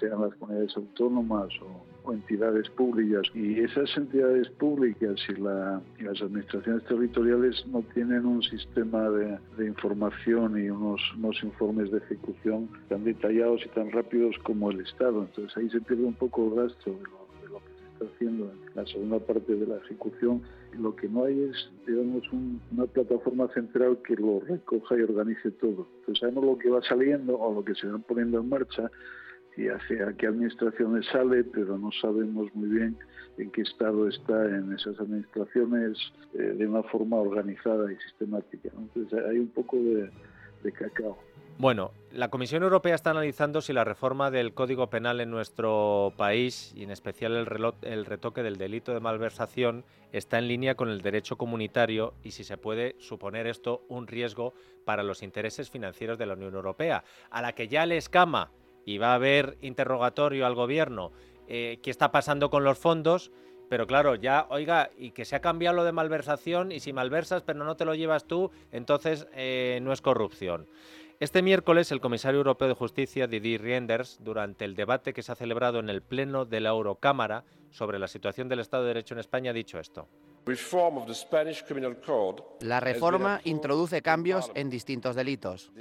sean 0.00 0.20
las 0.22 0.34
comunidades 0.36 0.76
autónomas 0.76 1.48
o, 1.60 1.93
entidades 2.12 2.68
públicas. 2.70 3.22
Y 3.34 3.60
esas 3.60 3.96
entidades 3.96 4.48
públicas 4.50 5.20
y, 5.28 5.40
las 5.40 6.20
administraciones 6.20 6.84
territoriales 6.84 7.64
no 7.66 7.82
tienen 7.94 8.26
un 8.26 8.42
sistema 8.42 9.08
de, 9.10 9.38
información 9.66 10.62
y 10.62 10.68
unos, 10.68 11.00
unos, 11.16 11.42
informes 11.42 11.90
de 11.90 11.98
ejecución 11.98 12.68
tan 12.88 13.04
detallados 13.04 13.62
y 13.64 13.68
tan 13.70 13.90
rápidos 13.90 14.36
como 14.42 14.70
el 14.70 14.80
Estado. 14.80 15.22
Entonces 15.22 15.56
ahí 15.56 15.70
se 15.70 15.80
pierde 15.80 16.04
un 16.04 16.14
poco 16.14 16.44
el 16.44 16.62
rastro 16.62 16.92
de 16.92 17.48
lo, 17.50 17.58
que 17.60 17.70
se 17.78 17.92
está 17.92 18.14
haciendo 18.14 18.50
en 18.50 18.74
la 18.74 18.86
segunda 18.86 19.18
parte 19.20 19.54
de 19.54 19.66
la 19.66 19.76
ejecución. 19.76 20.42
Lo 20.78 20.94
que 20.96 21.08
no 21.08 21.24
hay 21.24 21.40
es, 21.40 21.70
digamos, 21.86 22.24
una 22.72 22.86
plataforma 22.86 23.48
central 23.54 23.98
que 24.06 24.16
lo 24.16 24.40
recoja 24.40 24.98
y 24.98 25.02
organice 25.02 25.52
todo. 25.52 25.86
Entonces 26.00 26.20
sabemos 26.20 26.44
lo 26.44 26.58
que 26.58 26.68
va 26.68 26.82
saliendo 26.82 27.38
o 27.38 27.54
lo 27.54 27.64
que 27.64 27.74
se 27.74 27.86
va 27.86 27.98
poniendo 27.98 28.40
en 28.40 28.48
marcha 28.48 28.90
y 29.56 29.68
hacia 29.68 30.12
qué 30.16 30.26
administraciones 30.26 31.06
sale, 31.12 31.44
pero 31.44 31.78
no 31.78 31.90
sabemos 31.92 32.54
muy 32.54 32.68
bien 32.68 32.96
en 33.38 33.50
qué 33.50 33.62
estado 33.62 34.08
está 34.08 34.44
en 34.46 34.72
esas 34.72 34.98
administraciones 35.00 35.98
eh, 36.34 36.38
de 36.38 36.66
una 36.66 36.82
forma 36.84 37.16
organizada 37.16 37.92
y 37.92 37.96
sistemática. 37.96 38.70
Entonces 38.76 39.18
hay 39.28 39.38
un 39.38 39.48
poco 39.48 39.76
de, 39.76 40.10
cacao. 40.72 41.18
Bueno, 41.58 41.92
la 42.10 42.30
Comisión 42.30 42.62
Europea 42.62 42.94
está 42.94 43.10
analizando 43.10 43.60
si 43.60 43.72
la 43.72 43.84
reforma 43.84 44.30
del 44.30 44.54
Código 44.54 44.88
Penal 44.88 45.20
en 45.20 45.30
nuestro 45.30 46.12
país 46.16 46.72
y 46.74 46.82
en 46.82 46.90
especial 46.90 47.36
el, 47.36 47.72
el, 47.82 48.06
retoque 48.06 48.42
del 48.42 48.56
delito 48.56 48.92
de 48.92 48.98
malversación 48.98 49.84
está 50.10 50.38
en 50.38 50.48
línea 50.48 50.74
con 50.74 50.88
el 50.88 51.02
derecho 51.02 51.36
comunitario 51.36 52.14
y 52.24 52.30
si 52.30 52.44
se 52.44 52.56
puede 52.56 52.96
suponer 52.98 53.46
esto 53.46 53.84
un 53.88 54.06
riesgo 54.06 54.54
para 54.84 55.02
los 55.02 55.22
intereses 55.22 55.70
financieros 55.70 56.18
de 56.18 56.26
la 56.26 56.34
Unión 56.34 56.54
Europea, 56.54 57.04
a 57.30 57.42
la 57.42 57.52
que 57.52 57.68
ya 57.68 57.86
le 57.86 57.98
escama 57.98 58.50
y 58.84 58.98
va 58.98 59.12
a 59.12 59.14
haber 59.14 59.56
interrogatorio 59.60 60.46
al 60.46 60.54
gobierno 60.54 61.12
eh, 61.46 61.78
qué 61.82 61.90
está 61.90 62.10
pasando 62.10 62.48
con 62.50 62.64
los 62.64 62.78
fondos, 62.78 63.30
pero 63.68 63.86
claro, 63.86 64.14
ya, 64.14 64.46
oiga, 64.50 64.90
y 64.96 65.10
que 65.10 65.24
se 65.24 65.36
ha 65.36 65.40
cambiado 65.40 65.76
lo 65.76 65.84
de 65.84 65.92
malversación 65.92 66.72
y 66.72 66.80
si 66.80 66.92
malversas 66.92 67.42
pero 67.42 67.64
no 67.64 67.76
te 67.76 67.84
lo 67.84 67.94
llevas 67.94 68.26
tú, 68.26 68.50
entonces 68.72 69.26
eh, 69.34 69.78
no 69.82 69.92
es 69.92 70.00
corrupción. 70.00 70.66
Este 71.20 71.42
miércoles 71.42 71.92
el 71.92 72.00
comisario 72.00 72.38
europeo 72.38 72.68
de 72.68 72.74
justicia 72.74 73.26
Didier 73.26 73.62
Reinders, 73.62 74.18
durante 74.22 74.64
el 74.64 74.74
debate 74.74 75.12
que 75.12 75.22
se 75.22 75.32
ha 75.32 75.36
celebrado 75.36 75.78
en 75.78 75.88
el 75.88 76.02
Pleno 76.02 76.44
de 76.44 76.60
la 76.60 76.70
Eurocámara 76.70 77.44
sobre 77.70 77.98
la 77.98 78.08
situación 78.08 78.48
del 78.48 78.60
Estado 78.60 78.82
de 78.84 78.88
Derecho 78.88 79.14
en 79.14 79.20
España, 79.20 79.50
ha 79.50 79.54
dicho 79.54 79.78
esto. 79.78 80.08
La 82.60 82.80
reforma 82.80 83.40
introduce 83.44 84.02
cambios 84.02 84.50
en 84.54 84.68
distintos 84.68 85.16
delitos, 85.16 85.72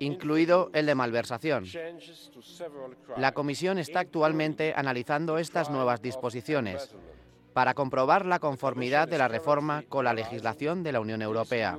incluido 0.00 0.70
el 0.72 0.86
de 0.86 0.94
malversación. 0.94 1.64
La 3.16 3.32
Comisión 3.32 3.78
está 3.78 4.00
actualmente 4.00 4.74
analizando 4.74 5.38
estas 5.38 5.70
nuevas 5.70 6.02
disposiciones 6.02 6.94
para 7.52 7.74
comprobar 7.74 8.26
la 8.26 8.38
conformidad 8.38 9.08
de 9.08 9.18
la 9.18 9.28
reforma 9.28 9.84
con 9.88 10.04
la 10.04 10.14
legislación 10.14 10.82
de 10.82 10.92
la 10.92 11.00
Unión 11.00 11.22
Europea, 11.22 11.78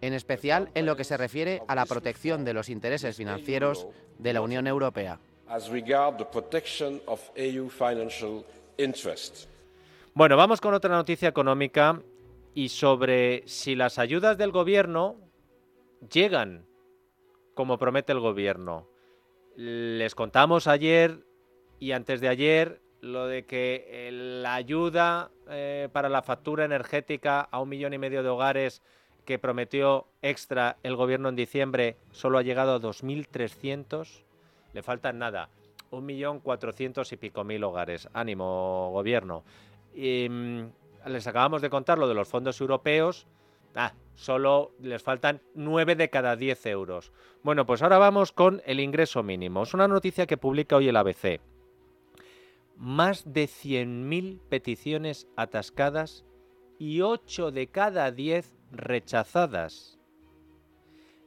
en 0.00 0.12
especial 0.12 0.70
en 0.74 0.86
lo 0.86 0.96
que 0.96 1.04
se 1.04 1.16
refiere 1.16 1.62
a 1.66 1.74
la 1.74 1.86
protección 1.86 2.44
de 2.44 2.54
los 2.54 2.68
intereses 2.68 3.16
financieros 3.16 3.86
de 4.18 4.32
la 4.32 4.40
Unión 4.40 4.66
Europea. 4.66 5.18
Bueno, 10.16 10.36
vamos 10.36 10.60
con 10.60 10.74
otra 10.74 10.94
noticia 10.94 11.28
económica 11.28 12.00
y 12.54 12.68
sobre 12.68 13.42
si 13.46 13.74
las 13.74 13.98
ayudas 13.98 14.38
del 14.38 14.52
gobierno 14.52 15.16
llegan 16.08 16.66
como 17.54 17.78
promete 17.78 18.12
el 18.12 18.20
gobierno. 18.20 18.86
Les 19.56 20.14
contamos 20.14 20.68
ayer 20.68 21.26
y 21.80 21.90
antes 21.90 22.20
de 22.20 22.28
ayer 22.28 22.80
lo 23.00 23.26
de 23.26 23.44
que 23.44 24.08
la 24.12 24.54
ayuda 24.54 25.32
eh, 25.50 25.88
para 25.90 26.08
la 26.08 26.22
factura 26.22 26.64
energética 26.64 27.40
a 27.40 27.60
un 27.60 27.70
millón 27.70 27.92
y 27.92 27.98
medio 27.98 28.22
de 28.22 28.28
hogares 28.28 28.82
que 29.24 29.40
prometió 29.40 30.06
extra 30.22 30.76
el 30.84 30.94
gobierno 30.94 31.28
en 31.28 31.34
diciembre 31.34 31.96
solo 32.12 32.38
ha 32.38 32.42
llegado 32.42 32.74
a 32.74 32.80
2.300. 32.80 34.22
Le 34.74 34.82
faltan 34.84 35.18
nada, 35.18 35.48
un 35.90 36.06
millón 36.06 36.38
cuatrocientos 36.38 37.12
y 37.12 37.16
pico 37.16 37.42
mil 37.42 37.64
hogares. 37.64 38.08
Ánimo, 38.12 38.90
gobierno. 38.92 39.42
Mm, 39.94 40.64
les 41.06 41.26
acabamos 41.26 41.62
de 41.62 41.70
contar 41.70 41.98
lo 41.98 42.08
de 42.08 42.14
los 42.14 42.28
fondos 42.28 42.60
europeos. 42.60 43.26
Ah, 43.74 43.92
solo 44.14 44.72
les 44.80 45.02
faltan 45.02 45.40
9 45.54 45.96
de 45.96 46.10
cada 46.10 46.36
10 46.36 46.66
euros. 46.66 47.12
Bueno, 47.42 47.66
pues 47.66 47.82
ahora 47.82 47.98
vamos 47.98 48.32
con 48.32 48.62
el 48.66 48.80
ingreso 48.80 49.22
mínimo. 49.22 49.62
Es 49.62 49.74
una 49.74 49.88
noticia 49.88 50.26
que 50.26 50.36
publica 50.36 50.76
hoy 50.76 50.88
el 50.88 50.96
ABC. 50.96 51.40
Más 52.76 53.32
de 53.32 53.44
100.000 53.44 54.40
peticiones 54.48 55.28
atascadas 55.36 56.24
y 56.78 57.00
8 57.00 57.50
de 57.50 57.68
cada 57.68 58.10
10 58.10 58.52
rechazadas. 58.72 59.98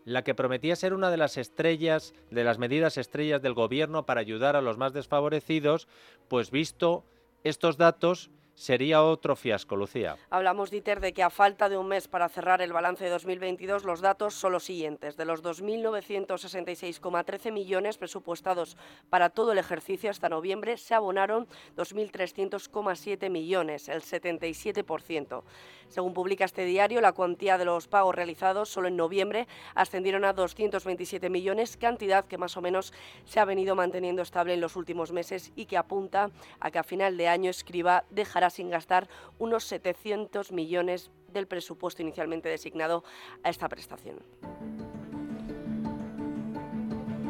La 0.04 0.24
que 0.24 0.36
prometía 0.36 0.76
ser 0.78 0.94
una 0.94 1.12
de 1.12 1.18
las 1.18 1.38
estrellas, 1.38 2.14
de 2.32 2.46
las 2.46 2.60
medidas 2.60 2.98
estrellas 2.98 3.42
del 3.42 3.54
gobierno 3.54 4.06
para 4.06 4.22
ayudar 4.22 4.56
a 4.56 4.62
los 4.62 4.78
más 4.78 4.94
desfavorecidos, 4.94 5.88
pues 6.30 6.50
visto 6.50 7.04
estos 7.44 7.78
datos, 7.78 8.32
sería 8.58 9.04
otro 9.04 9.36
fiasco, 9.36 9.76
Lucía. 9.76 10.18
Hablamos, 10.32 10.72
Dieter, 10.72 11.00
de 11.00 11.14
que 11.14 11.22
a 11.22 11.30
falta 11.30 11.70
de 11.70 11.78
un 11.78 11.88
mes 11.88 12.08
para 12.08 12.28
cerrar 12.28 12.64
el 12.64 12.74
balance 12.74 13.04
de 13.04 13.12
2022, 13.12 13.86
los 13.86 14.02
datos 14.02 14.34
son 14.34 14.52
los 14.52 14.64
siguientes. 14.64 15.16
De 15.16 15.26
los 15.26 15.44
2.966,13 15.44 17.52
millones 17.52 18.00
presupuestados 18.00 18.76
para 19.12 19.30
todo 19.30 19.52
el 19.52 19.60
ejercicio 19.60 20.10
hasta 20.10 20.28
noviembre, 20.28 20.78
se 20.78 20.96
abonaron 20.96 21.48
2.300,7 21.78 23.30
millones, 23.30 23.90
el 23.90 24.02
77%. 24.02 25.44
Según 25.90 26.14
publica 26.14 26.46
este 26.46 26.66
diario, 26.66 27.02
la 27.02 27.14
cuantía 27.14 27.58
de 27.58 27.66
los 27.66 27.88
pagos 27.88 28.16
realizados 28.16 28.70
solo 28.70 28.88
en 28.88 28.98
noviembre 28.98 29.48
ascendieron 29.76 30.26
a 30.26 30.34
227 30.34 31.30
millones, 31.30 31.78
cantidad 31.78 32.26
que 32.26 32.38
más 32.38 32.58
o 32.58 32.62
menos 32.62 32.94
se 33.26 33.40
ha 33.40 33.46
venido 33.46 33.76
manteniendo 33.76 34.22
estable 34.22 34.54
en 34.54 34.62
los 34.62 34.76
últimos 34.76 35.12
meses 35.12 35.52
y 35.56 35.66
que 35.66 35.78
apunta 35.78 36.30
a 36.60 36.72
que 36.72 36.80
a 36.80 36.84
final 36.84 37.18
de 37.18 37.28
año 37.28 37.50
Escriba 37.50 38.06
dejará 38.10 38.50
sin 38.50 38.70
gastar 38.70 39.08
unos 39.40 39.64
700 39.66 40.52
millones 40.52 41.12
del 41.34 41.48
presupuesto 41.48 42.02
inicialmente 42.02 42.50
designado 42.50 43.04
a 43.44 43.50
esta 43.50 43.70
prestación. 43.70 44.18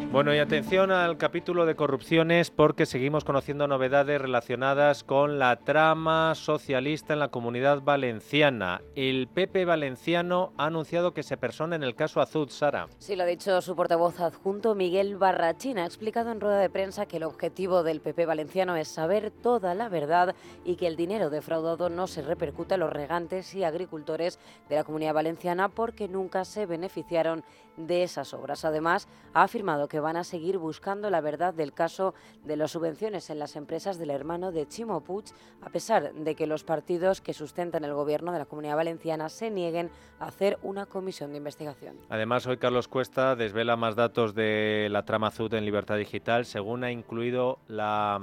Bueno, 0.09 0.33
y 0.33 0.39
atención 0.39 0.89
al 0.89 1.17
capítulo 1.17 1.65
de 1.65 1.75
corrupciones 1.75 2.49
porque 2.49 2.85
seguimos 2.85 3.25
conociendo 3.25 3.67
novedades 3.67 4.21
relacionadas 4.21 5.03
con 5.03 5.37
la 5.37 5.57
trama 5.57 6.33
socialista 6.33 7.11
en 7.11 7.19
la 7.19 7.27
comunidad 7.27 7.81
valenciana. 7.81 8.81
El 8.95 9.27
PP 9.27 9.65
valenciano 9.65 10.53
ha 10.57 10.67
anunciado 10.67 11.13
que 11.13 11.23
se 11.23 11.35
persona 11.35 11.75
en 11.75 11.83
el 11.83 11.93
caso 11.93 12.21
Azud, 12.21 12.49
Sara. 12.49 12.87
Sí, 12.99 13.17
lo 13.17 13.23
ha 13.23 13.27
dicho 13.27 13.61
su 13.61 13.75
portavoz 13.75 14.21
adjunto 14.21 14.75
Miguel 14.75 15.17
Barrachín. 15.17 15.77
Ha 15.77 15.85
explicado 15.85 16.31
en 16.31 16.39
rueda 16.39 16.59
de 16.59 16.69
prensa 16.69 17.05
que 17.05 17.17
el 17.17 17.23
objetivo 17.23 17.83
del 17.83 17.99
PP 17.99 18.25
valenciano 18.25 18.77
es 18.77 18.87
saber 18.87 19.29
toda 19.29 19.75
la 19.75 19.89
verdad 19.89 20.35
y 20.63 20.77
que 20.77 20.87
el 20.87 20.95
dinero 20.95 21.29
defraudado 21.29 21.89
no 21.89 22.07
se 22.07 22.21
repercute 22.21 22.75
a 22.75 22.77
los 22.77 22.93
regantes 22.93 23.53
y 23.53 23.65
agricultores 23.65 24.39
de 24.69 24.75
la 24.77 24.85
comunidad 24.85 25.13
valenciana 25.13 25.67
porque 25.67 26.07
nunca 26.07 26.45
se 26.45 26.65
beneficiaron 26.65 27.43
de 27.77 28.03
esas 28.03 28.33
obras. 28.33 28.65
Además, 28.65 29.07
ha 29.33 29.43
afirmado 29.43 29.87
que 29.87 29.99
van 29.99 30.17
a 30.17 30.23
seguir 30.23 30.57
buscando 30.57 31.09
la 31.09 31.21
verdad 31.21 31.53
del 31.53 31.73
caso 31.73 32.13
de 32.43 32.57
las 32.57 32.71
subvenciones 32.71 33.29
en 33.29 33.39
las 33.39 33.55
empresas 33.55 33.97
del 33.97 34.09
hermano 34.09 34.51
de 34.51 34.67
Chimo 34.67 35.01
Puig, 35.01 35.25
a 35.61 35.69
pesar 35.69 36.13
de 36.13 36.35
que 36.35 36.47
los 36.47 36.63
partidos 36.63 37.21
que 37.21 37.33
sustentan 37.33 37.83
el 37.83 37.93
gobierno 37.93 38.31
de 38.31 38.39
la 38.39 38.45
Comunidad 38.45 38.75
Valenciana 38.75 39.29
se 39.29 39.49
nieguen 39.49 39.89
a 40.19 40.25
hacer 40.25 40.57
una 40.63 40.85
comisión 40.85 41.31
de 41.31 41.37
investigación. 41.37 41.95
Además, 42.09 42.45
hoy 42.47 42.57
Carlos 42.57 42.87
Cuesta 42.87 43.35
desvela 43.35 43.75
más 43.75 43.95
datos 43.95 44.33
de 44.33 44.87
la 44.91 45.05
trama 45.05 45.27
azul 45.27 45.47
en 45.53 45.65
Libertad 45.65 45.97
Digital, 45.97 46.45
según 46.45 46.83
ha 46.83 46.91
incluido 46.91 47.59
la, 47.67 48.19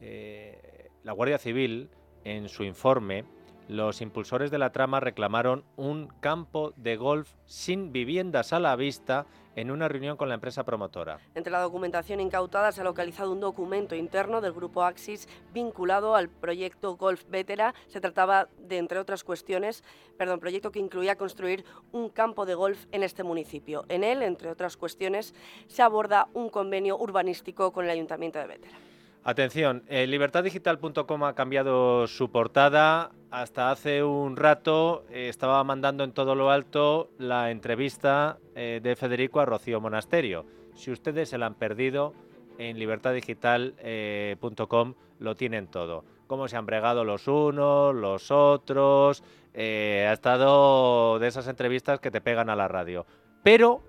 eh, 0.00 0.90
la 1.02 1.12
Guardia 1.12 1.38
Civil 1.38 1.88
en 2.24 2.48
su 2.48 2.62
informe 2.62 3.24
los 3.68 4.00
impulsores 4.00 4.50
de 4.50 4.58
la 4.58 4.70
trama 4.70 5.00
reclamaron 5.00 5.64
un 5.76 6.08
campo 6.20 6.72
de 6.76 6.96
golf 6.96 7.28
sin 7.46 7.92
viviendas 7.92 8.52
a 8.52 8.60
la 8.60 8.76
vista 8.76 9.26
en 9.56 9.70
una 9.70 9.88
reunión 9.88 10.16
con 10.16 10.28
la 10.28 10.34
empresa 10.34 10.64
promotora. 10.64 11.18
Entre 11.34 11.50
la 11.50 11.60
documentación 11.60 12.20
incautada 12.20 12.72
se 12.72 12.82
ha 12.82 12.84
localizado 12.84 13.32
un 13.32 13.40
documento 13.40 13.94
interno 13.94 14.40
del 14.40 14.52
grupo 14.52 14.84
Axis 14.84 15.28
vinculado 15.52 16.14
al 16.14 16.28
proyecto 16.28 16.96
Golf 16.96 17.24
Vetera. 17.28 17.74
Se 17.88 18.00
trataba 18.00 18.48
de, 18.58 18.76
entre 18.76 18.98
otras 18.98 19.24
cuestiones, 19.24 19.82
perdón, 20.18 20.40
proyecto 20.40 20.70
que 20.70 20.78
incluía 20.78 21.16
construir 21.16 21.64
un 21.90 22.10
campo 22.10 22.44
de 22.44 22.54
golf 22.54 22.84
en 22.92 23.02
este 23.02 23.22
municipio. 23.22 23.84
En 23.88 24.04
él, 24.04 24.22
entre 24.22 24.50
otras 24.50 24.76
cuestiones, 24.76 25.34
se 25.66 25.82
aborda 25.82 26.28
un 26.34 26.50
convenio 26.50 26.98
urbanístico 26.98 27.72
con 27.72 27.86
el 27.86 27.90
Ayuntamiento 27.90 28.38
de 28.38 28.46
Vetera. 28.46 28.85
Atención, 29.28 29.82
eh, 29.88 30.06
libertaddigital.com 30.06 31.24
ha 31.24 31.34
cambiado 31.34 32.06
su 32.06 32.30
portada. 32.30 33.10
Hasta 33.32 33.72
hace 33.72 34.04
un 34.04 34.36
rato 34.36 35.04
eh, 35.10 35.28
estaba 35.28 35.64
mandando 35.64 36.04
en 36.04 36.12
todo 36.12 36.36
lo 36.36 36.52
alto 36.52 37.10
la 37.18 37.50
entrevista 37.50 38.38
eh, 38.54 38.78
de 38.80 38.94
Federico 38.94 39.40
a 39.40 39.44
Rocío 39.44 39.80
Monasterio. 39.80 40.46
Si 40.76 40.92
ustedes 40.92 41.28
se 41.28 41.38
la 41.38 41.46
han 41.46 41.56
perdido, 41.56 42.14
en 42.58 42.78
libertaddigital.com 42.78 44.94
lo 45.18 45.34
tienen 45.34 45.66
todo. 45.66 46.04
Cómo 46.28 46.46
se 46.46 46.56
han 46.56 46.66
bregado 46.66 47.02
los 47.02 47.26
unos, 47.26 47.96
los 47.96 48.30
otros. 48.30 49.24
ha 49.56 50.12
estado 50.12 51.18
de 51.18 51.26
esas 51.26 51.48
entrevistas 51.48 51.98
que 51.98 52.12
te 52.12 52.20
pegan 52.20 52.48
a 52.48 52.54
la 52.54 52.68
radio. 52.68 53.06
Pero 53.42 53.82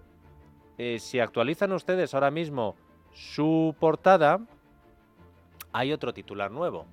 si 0.97 1.19
actualizan 1.19 1.73
ustedes 1.73 2.15
ahora 2.15 2.32
mismo 2.32 2.76
su 3.13 3.76
portada, 3.80 4.39
hay 5.78 5.94
otro 5.94 6.13
titular 6.13 6.50
nuevo. 6.52 6.88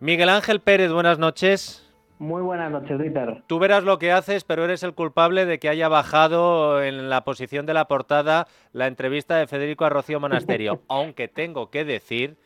Miguel 0.00 0.28
Ángel 0.28 0.60
Pérez, 0.60 0.90
buenas 0.90 1.18
noches. 1.18 1.80
Muy 2.18 2.42
buenas 2.42 2.70
noches, 2.70 2.98
Dieter. 2.98 3.42
Tú 3.46 3.58
verás 3.58 3.84
lo 3.84 3.98
que 3.98 4.12
haces, 4.12 4.44
pero 4.44 4.64
eres 4.64 4.82
el 4.82 4.94
culpable 4.94 5.46
de 5.46 5.58
que 5.58 5.68
haya 5.68 5.88
bajado 5.88 6.82
en 6.82 7.08
la 7.08 7.22
posición 7.22 7.64
de 7.66 7.74
la 7.74 7.86
portada 7.86 8.46
la 8.72 8.86
entrevista 8.86 9.36
de 9.36 9.46
Federico 9.46 9.84
Arrocío 9.84 10.20
Monasterio, 10.20 10.82
aunque 10.88 11.28
tengo 11.28 11.70
que 11.70 11.84
decir 11.84 12.36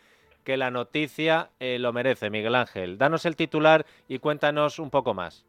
que 0.45 0.57
la 0.57 0.71
noticia 0.71 1.51
eh, 1.59 1.79
lo 1.79 1.93
merece, 1.93 2.31
Miguel 2.31 2.55
Ángel. 2.55 2.99
Danos 2.99 3.27
el 3.27 3.37
titular 3.37 3.87
y 4.09 4.19
cuéntanos 4.19 4.79
un 4.79 4.91
poco 4.91 5.14
más. 5.14 5.45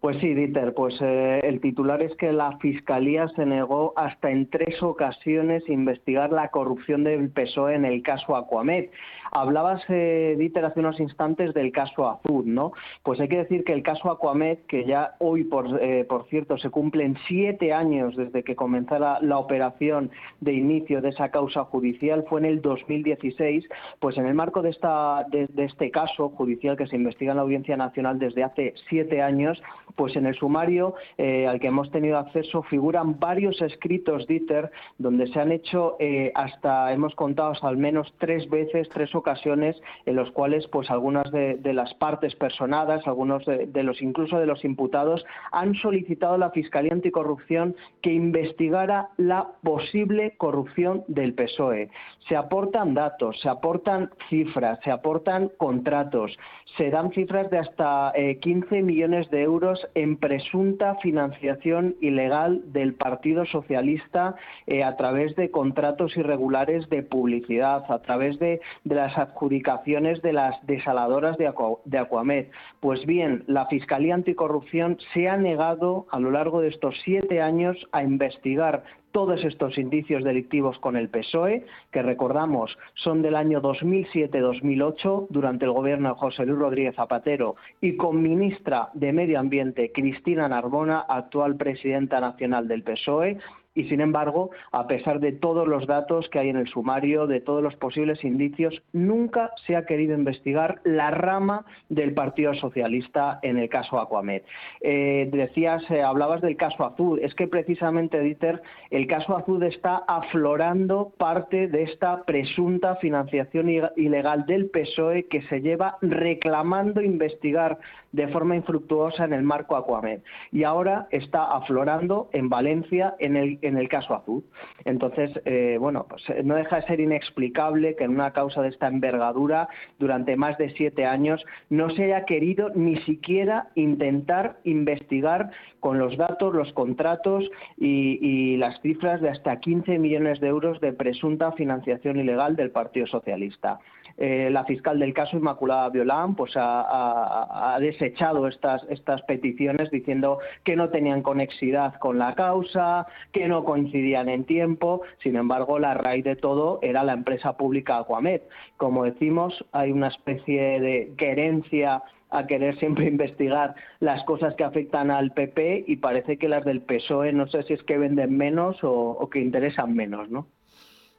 Pues 0.00 0.16
sí, 0.16 0.32
Dieter, 0.32 0.72
pues 0.72 0.96
eh, 1.02 1.40
el 1.42 1.60
titular 1.60 2.02
es 2.02 2.16
que 2.16 2.32
la 2.32 2.56
Fiscalía 2.56 3.28
se 3.36 3.44
negó 3.44 3.92
hasta 3.96 4.30
en 4.30 4.48
tres 4.48 4.82
ocasiones 4.82 5.68
investigar 5.68 6.32
la 6.32 6.48
corrupción 6.48 7.04
del 7.04 7.28
PSOE 7.28 7.74
en 7.74 7.84
el 7.84 8.02
caso 8.02 8.34
Aquamed. 8.34 8.88
Hablabas, 9.30 9.82
eh, 9.90 10.36
Dieter, 10.38 10.64
hace 10.64 10.80
unos 10.80 10.98
instantes 11.00 11.52
del 11.52 11.70
caso 11.70 12.08
Azul, 12.08 12.44
¿no? 12.46 12.72
Pues 13.02 13.20
hay 13.20 13.28
que 13.28 13.36
decir 13.36 13.62
que 13.62 13.74
el 13.74 13.82
caso 13.82 14.10
Aquamed, 14.10 14.60
que 14.66 14.86
ya 14.86 15.16
hoy, 15.18 15.44
por, 15.44 15.78
eh, 15.82 16.04
por 16.08 16.26
cierto, 16.28 16.56
se 16.56 16.70
cumplen 16.70 17.18
siete 17.28 17.74
años 17.74 18.16
desde 18.16 18.42
que 18.42 18.56
comenzara 18.56 19.18
la 19.20 19.36
operación 19.36 20.10
de 20.40 20.54
inicio 20.54 21.02
de 21.02 21.10
esa 21.10 21.30
causa 21.30 21.64
judicial, 21.64 22.24
fue 22.26 22.40
en 22.40 22.46
el 22.46 22.62
2016, 22.62 23.68
pues 24.00 24.16
en 24.16 24.26
el 24.26 24.34
marco 24.34 24.62
de, 24.62 24.70
esta, 24.70 25.26
de, 25.30 25.46
este 25.56 25.90
caso 25.90 26.30
judicial 26.30 26.78
que 26.78 26.86
se 26.86 26.96
investiga 26.96 27.32
en 27.32 27.36
la 27.36 27.42
Audiencia 27.42 27.76
Nacional 27.76 28.18
desde 28.18 28.42
hace 28.42 28.72
siete 28.88 29.20
años, 29.20 29.62
pues 29.96 30.16
en 30.16 30.26
el 30.26 30.34
sumario 30.34 30.94
eh, 31.18 31.46
al 31.46 31.60
que 31.60 31.68
hemos 31.68 31.90
tenido 31.90 32.18
acceso 32.18 32.62
figuran 32.62 33.18
varios 33.18 33.60
escritos, 33.60 34.26
Dieter, 34.26 34.70
donde 34.98 35.26
se 35.28 35.40
han 35.40 35.52
hecho 35.52 35.96
hasta, 36.34 36.92
hemos 36.92 37.14
contado 37.14 37.50
al 37.62 37.76
menos 37.76 38.12
tres 38.18 38.48
veces, 38.48 38.88
tres 38.90 39.14
ocasiones 39.14 39.80
en 40.06 40.16
los 40.16 40.30
cuales 40.32 40.66
pues 40.68 40.90
algunas 40.90 41.30
de, 41.32 41.58
las 41.72 41.94
partes 41.94 42.34
personadas, 42.34 43.06
algunos 43.06 43.44
de, 43.46 43.82
los 43.82 44.02
incluso 44.02 44.38
de 44.38 44.46
los 44.46 44.64
imputados 44.64 45.24
han 45.52 45.74
solicitado 45.74 46.34
a 46.34 46.38
la 46.38 46.50
Fiscalía 46.50 46.92
Anticorrupción 46.92 47.76
que 48.02 48.12
investigara 48.12 49.08
la 49.16 49.48
posible 49.62 50.34
corrupción 50.36 51.04
del 51.06 51.34
PSOE. 51.34 51.90
Se 52.28 52.36
aportan 52.36 52.94
datos, 52.94 53.40
se 53.40 53.48
aportan 53.48 54.10
cifras, 54.28 54.78
se 54.84 54.90
aportan 54.90 55.50
contratos, 55.56 56.36
se 56.76 56.90
dan 56.90 57.12
cifras 57.12 57.50
de 57.50 57.58
hasta 57.58 58.12
15 58.40 58.78
eh, 58.78 58.82
millones 58.82 59.30
de 59.30 59.42
euros 59.42 59.79
en 59.94 60.16
presunta 60.16 60.96
financiación 60.96 61.96
ilegal 62.00 62.62
del 62.72 62.94
Partido 62.94 63.44
Socialista 63.46 64.36
eh, 64.66 64.82
a 64.84 64.96
través 64.96 65.36
de 65.36 65.50
contratos 65.50 66.16
irregulares 66.16 66.88
de 66.88 67.02
publicidad, 67.02 67.84
a 67.90 68.02
través 68.02 68.38
de, 68.38 68.60
de 68.84 68.94
las 68.94 69.16
adjudicaciones 69.16 70.22
de 70.22 70.32
las 70.32 70.64
desaladoras 70.66 71.36
de, 71.36 71.98
Aquamed. 71.98 72.46
Pues 72.80 73.04
bien, 73.06 73.44
la 73.46 73.66
Fiscalía 73.66 74.14
Anticorrupción 74.14 74.98
se 75.12 75.28
ha 75.28 75.36
negado 75.36 76.06
a 76.10 76.18
lo 76.18 76.30
largo 76.30 76.60
de 76.60 76.68
estos 76.68 76.94
siete 77.04 77.40
años 77.40 77.76
a 77.92 78.02
investigar 78.02 78.84
todos 79.12 79.44
estos 79.44 79.78
indicios 79.78 80.24
delictivos 80.24 80.78
con 80.78 80.96
el 80.96 81.08
PSOE, 81.08 81.64
que 81.90 82.02
recordamos 82.02 82.76
son 82.94 83.22
del 83.22 83.34
año 83.34 83.60
2007-2008, 83.60 85.26
durante 85.30 85.64
el 85.64 85.72
gobierno 85.72 86.10
de 86.10 86.14
José 86.14 86.46
Luis 86.46 86.58
Rodríguez 86.58 86.94
Zapatero, 86.94 87.56
y 87.80 87.96
con 87.96 88.22
ministra 88.22 88.88
de 88.94 89.12
Medio 89.12 89.40
Ambiente 89.40 89.92
Cristina 89.92 90.48
Narbona, 90.48 91.00
actual 91.00 91.56
presidenta 91.56 92.20
nacional 92.20 92.68
del 92.68 92.82
PSOE, 92.82 93.38
y 93.80 93.88
sin 93.88 94.02
embargo, 94.02 94.50
a 94.72 94.86
pesar 94.86 95.20
de 95.20 95.32
todos 95.32 95.66
los 95.66 95.86
datos 95.86 96.28
que 96.28 96.38
hay 96.38 96.50
en 96.50 96.56
el 96.58 96.68
sumario, 96.68 97.26
de 97.26 97.40
todos 97.40 97.62
los 97.62 97.74
posibles 97.76 98.22
indicios, 98.24 98.82
nunca 98.92 99.50
se 99.66 99.74
ha 99.74 99.86
querido 99.86 100.14
investigar 100.14 100.82
la 100.84 101.10
rama 101.10 101.64
del 101.88 102.12
Partido 102.12 102.52
Socialista 102.54 103.38
en 103.42 103.56
el 103.56 103.70
caso 103.70 103.98
Aquamed. 103.98 104.42
Eh, 104.82 105.30
decías, 105.32 105.82
eh, 105.90 106.02
hablabas 106.02 106.42
del 106.42 106.58
caso 106.58 106.84
Azul. 106.84 107.20
Es 107.22 107.34
que 107.34 107.48
precisamente, 107.48 108.20
Dieter, 108.20 108.60
el 108.90 109.06
caso 109.06 109.34
Azul 109.34 109.62
está 109.62 110.02
aflorando 110.06 111.12
parte 111.16 111.66
de 111.66 111.84
esta 111.84 112.24
presunta 112.24 112.96
financiación 112.96 113.70
ilegal 113.96 114.44
del 114.44 114.68
PSOE 114.68 115.26
que 115.26 115.40
se 115.48 115.62
lleva 115.62 115.96
reclamando 116.02 117.00
investigar 117.00 117.78
de 118.12 118.28
forma 118.28 118.56
infructuosa 118.56 119.24
en 119.24 119.32
el 119.32 119.42
marco 119.42 119.76
Aquamed. 119.76 120.20
Y 120.50 120.64
ahora 120.64 121.06
está 121.10 121.44
aflorando 121.44 122.28
en 122.32 122.48
Valencia, 122.48 123.14
en 123.18 123.36
el 123.36 123.58
en 123.70 123.78
el 123.78 123.88
caso 123.88 124.14
Azul. 124.14 124.44
Entonces, 124.84 125.30
eh, 125.44 125.76
bueno, 125.80 126.06
pues 126.08 126.22
eh, 126.28 126.42
no 126.44 126.56
deja 126.56 126.76
de 126.76 126.82
ser 126.82 127.00
inexplicable 127.00 127.96
que 127.96 128.04
en 128.04 128.10
una 128.10 128.32
causa 128.32 128.62
de 128.62 128.68
esta 128.68 128.88
envergadura, 128.88 129.68
durante 129.98 130.36
más 130.36 130.58
de 130.58 130.70
siete 130.70 131.06
años, 131.06 131.44
no 131.70 131.90
se 131.90 132.04
haya 132.04 132.24
querido 132.24 132.70
ni 132.74 132.96
siquiera 133.02 133.68
intentar 133.74 134.58
investigar 134.64 135.50
con 135.80 135.98
los 135.98 136.16
datos, 136.16 136.54
los 136.54 136.72
contratos 136.72 137.50
y, 137.76 138.56
las 138.58 138.80
cifras 138.82 139.20
de 139.20 139.30
hasta 139.30 139.58
15 139.58 139.98
millones 139.98 140.40
de 140.40 140.48
euros 140.48 140.80
de 140.80 140.92
presunta 140.92 141.52
financiación 141.52 142.18
ilegal 142.18 142.56
del 142.56 142.70
Partido 142.70 143.06
Socialista. 143.06 143.78
Eh, 144.22 144.50
la 144.50 144.66
fiscal 144.66 144.98
del 144.98 145.14
caso, 145.14 145.38
Inmaculada 145.38 145.88
Violán, 145.88 146.34
pues 146.34 146.52
ha, 146.54 147.78
desechado 147.80 148.46
estas, 148.48 148.84
estas 148.90 149.22
peticiones 149.22 149.90
diciendo 149.90 150.40
que 150.62 150.76
no 150.76 150.90
tenían 150.90 151.22
conexidad 151.22 151.94
con 151.94 152.18
la 152.18 152.34
causa, 152.34 153.06
que 153.32 153.48
no 153.48 153.64
coincidían 153.64 154.28
en 154.28 154.44
tiempo. 154.44 155.00
Sin 155.22 155.36
embargo, 155.36 155.78
la 155.78 155.94
raíz 155.94 156.22
de 156.24 156.36
todo 156.36 156.80
era 156.82 157.02
la 157.02 157.14
empresa 157.14 157.56
pública 157.56 157.96
Aquamed. 157.96 158.42
Como 158.76 159.04
decimos, 159.04 159.64
hay 159.72 159.90
una 159.90 160.08
especie 160.08 160.80
de 160.80 161.14
querencia 161.16 162.02
a 162.28 162.46
querer 162.46 162.78
siempre 162.78 163.06
investigar 163.08 163.74
las 164.00 164.22
cosas 164.24 164.54
que 164.54 164.64
afectan 164.64 165.10
al 165.10 165.32
PP 165.32 165.84
y 165.86 165.96
parece 165.96 166.36
que 166.36 166.50
las 166.50 166.66
del 166.66 166.82
PSOE 166.82 167.32
no 167.32 167.46
sé 167.46 167.62
si 167.62 167.72
es 167.72 167.82
que 167.84 167.96
venden 167.96 168.36
menos 168.36 168.84
o, 168.84 168.92
o 168.92 169.30
que 169.30 169.40
interesan 169.40 169.94
menos, 169.94 170.28
¿no? 170.28 170.46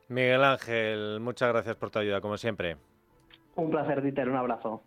Miguel 0.08 0.44
Ángel, 0.44 1.20
muchas 1.20 1.50
gracias 1.50 1.76
por 1.78 1.90
tu 1.90 1.98
ayuda, 1.98 2.22
como 2.22 2.38
siempre. 2.38 2.76
Un 3.56 3.70
placer, 3.70 4.02
Dieter, 4.02 4.30
un 4.30 4.38
abrazo. 4.38 4.84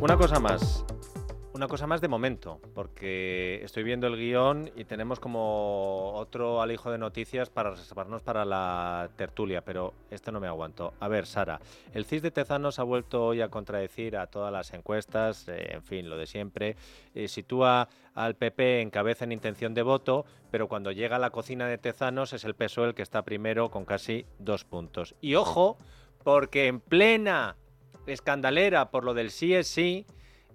Una 0.00 0.16
cosa 0.16 0.38
más, 0.40 0.84
una 1.62 1.68
cosa 1.68 1.86
más 1.86 2.00
de 2.00 2.08
momento, 2.08 2.60
porque 2.74 3.60
estoy 3.62 3.84
viendo 3.84 4.08
el 4.08 4.16
guion 4.16 4.72
y 4.74 4.82
tenemos 4.82 5.20
como 5.20 6.10
otro 6.14 6.60
alijo 6.60 6.90
de 6.90 6.98
noticias 6.98 7.50
para 7.50 7.70
reservarnos 7.70 8.20
para 8.20 8.44
la 8.44 9.08
tertulia, 9.14 9.64
pero 9.64 9.94
este 10.10 10.32
no 10.32 10.40
me 10.40 10.48
aguanto. 10.48 10.92
A 10.98 11.06
ver, 11.06 11.24
Sara, 11.24 11.60
el 11.94 12.04
CIS 12.04 12.22
de 12.22 12.32
Tezanos 12.32 12.80
ha 12.80 12.82
vuelto 12.82 13.26
hoy 13.26 13.42
a 13.42 13.48
contradecir 13.48 14.16
a 14.16 14.26
todas 14.26 14.52
las 14.52 14.74
encuestas, 14.74 15.46
eh, 15.46 15.74
en 15.74 15.84
fin, 15.84 16.10
lo 16.10 16.16
de 16.16 16.26
siempre. 16.26 16.74
Eh, 17.14 17.28
sitúa 17.28 17.88
al 18.16 18.34
PP 18.34 18.80
en 18.80 18.90
cabeza 18.90 19.24
en 19.24 19.30
intención 19.30 19.72
de 19.72 19.82
voto, 19.82 20.24
pero 20.50 20.66
cuando 20.66 20.90
llega 20.90 21.14
a 21.14 21.20
la 21.20 21.30
cocina 21.30 21.68
de 21.68 21.78
Tezanos 21.78 22.32
es 22.32 22.42
el 22.44 22.56
PSOE 22.56 22.88
el 22.88 22.94
que 22.94 23.02
está 23.02 23.22
primero 23.22 23.70
con 23.70 23.84
casi 23.84 24.26
dos 24.40 24.64
puntos. 24.64 25.14
Y 25.20 25.36
ojo, 25.36 25.78
porque 26.24 26.66
en 26.66 26.80
plena 26.80 27.54
escandalera 28.08 28.90
por 28.90 29.04
lo 29.04 29.14
del 29.14 29.30
sí 29.30 29.54
es 29.54 29.68
sí, 29.68 30.06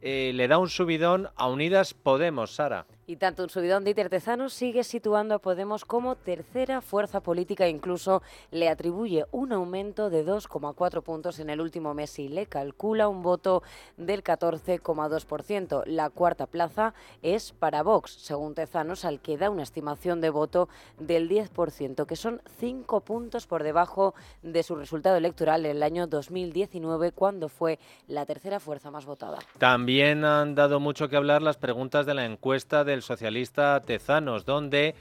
eh, 0.01 0.31
le 0.33 0.47
da 0.47 0.57
un 0.57 0.69
subidón 0.69 1.29
a 1.35 1.47
Unidas 1.47 1.93
Podemos, 1.93 2.55
Sara. 2.55 2.85
Y 3.09 3.15
tanto 3.15 3.43
un 3.43 3.49
subidón 3.49 3.85
de 3.85 3.93
Tezanos 3.93 4.51
sigue 4.51 4.83
situando 4.83 5.35
a 5.35 5.39
Podemos 5.39 5.85
como 5.85 6.17
tercera 6.17 6.81
fuerza 6.81 7.21
política 7.21 7.69
incluso 7.69 8.21
le 8.51 8.67
atribuye 8.67 9.23
un 9.31 9.53
aumento 9.53 10.09
de 10.09 10.25
2,4 10.25 11.01
puntos 11.03 11.39
en 11.39 11.49
el 11.49 11.61
último 11.61 11.93
mes 11.93 12.19
y 12.19 12.27
le 12.27 12.47
calcula 12.47 13.07
un 13.07 13.23
voto 13.23 13.63
del 13.95 14.25
14,2%. 14.25 15.83
La 15.85 16.09
cuarta 16.09 16.47
plaza 16.47 16.93
es 17.21 17.53
para 17.53 17.81
Vox, 17.81 18.11
según 18.11 18.55
Tezanos, 18.55 19.05
al 19.05 19.21
que 19.21 19.37
da 19.37 19.49
una 19.49 19.63
estimación 19.63 20.19
de 20.19 20.29
voto 20.29 20.67
del 20.99 21.29
10%, 21.29 22.05
que 22.05 22.17
son 22.17 22.41
5 22.59 22.99
puntos 23.05 23.47
por 23.47 23.63
debajo 23.63 24.15
de 24.41 24.63
su 24.63 24.75
resultado 24.75 25.15
electoral 25.15 25.65
en 25.65 25.77
el 25.77 25.83
año 25.83 26.07
2019, 26.07 27.13
cuando 27.13 27.47
fue 27.47 27.79
la 28.09 28.25
tercera 28.25 28.59
fuerza 28.59 28.91
más 28.91 29.05
votada. 29.05 29.39
También 29.59 30.25
han 30.25 30.55
dado 30.55 30.81
mucho 30.81 31.07
que 31.07 31.15
hablar 31.15 31.41
las 31.41 31.55
preguntas 31.55 32.05
de 32.05 32.13
la 32.13 32.25
encuesta 32.25 32.83
de 32.83 32.96
socialista 33.01 33.81
Tezanos, 33.81 34.45
donde, 34.45 34.95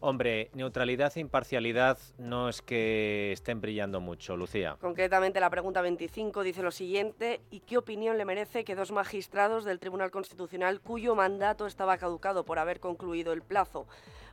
hombre, 0.00 0.50
neutralidad 0.54 1.12
e 1.16 1.20
imparcialidad 1.20 1.98
no 2.18 2.48
es 2.48 2.62
que 2.62 3.32
estén 3.32 3.60
brillando 3.60 4.00
mucho, 4.00 4.36
Lucía. 4.36 4.76
Concretamente 4.80 5.40
la 5.40 5.50
pregunta 5.50 5.80
25 5.80 6.42
dice 6.42 6.62
lo 6.62 6.70
siguiente, 6.70 7.40
¿y 7.50 7.60
qué 7.60 7.78
opinión 7.78 8.18
le 8.18 8.24
merece 8.24 8.64
que 8.64 8.74
dos 8.74 8.92
magistrados 8.92 9.64
del 9.64 9.78
Tribunal 9.78 10.10
Constitucional, 10.10 10.80
cuyo 10.80 11.14
mandato 11.14 11.66
estaba 11.66 11.98
caducado 11.98 12.44
por 12.44 12.58
haber 12.58 12.80
concluido 12.80 13.32
el 13.32 13.42
plazo, 13.42 13.86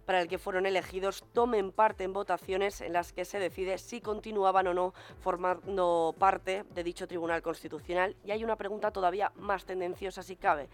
para 0.09 0.21
el 0.21 0.27
que 0.27 0.39
fueron 0.39 0.65
elegidos 0.65 1.23
tomen 1.33 1.71
parte 1.71 2.03
en 2.03 2.13
votaciones 2.13 2.81
en 2.81 2.93
las 2.93 3.13
que 3.13 3.25
se 3.25 3.37
decide 3.37 3.77
si 3.77 4.01
continuaban 4.01 4.65
o 4.65 4.73
no 4.73 4.93
formando 5.19 6.15
parte 6.17 6.63
de 6.73 6.83
dicho 6.83 7.07
Tribunal 7.07 7.43
Constitucional. 7.43 8.15
Y 8.25 8.31
hay 8.31 8.43
una 8.43 8.55
pregunta 8.55 8.89
todavía 8.89 9.31
más 9.35 9.65
tendenciosa 9.65 10.23
si 10.23 10.35
cabe 10.35 10.67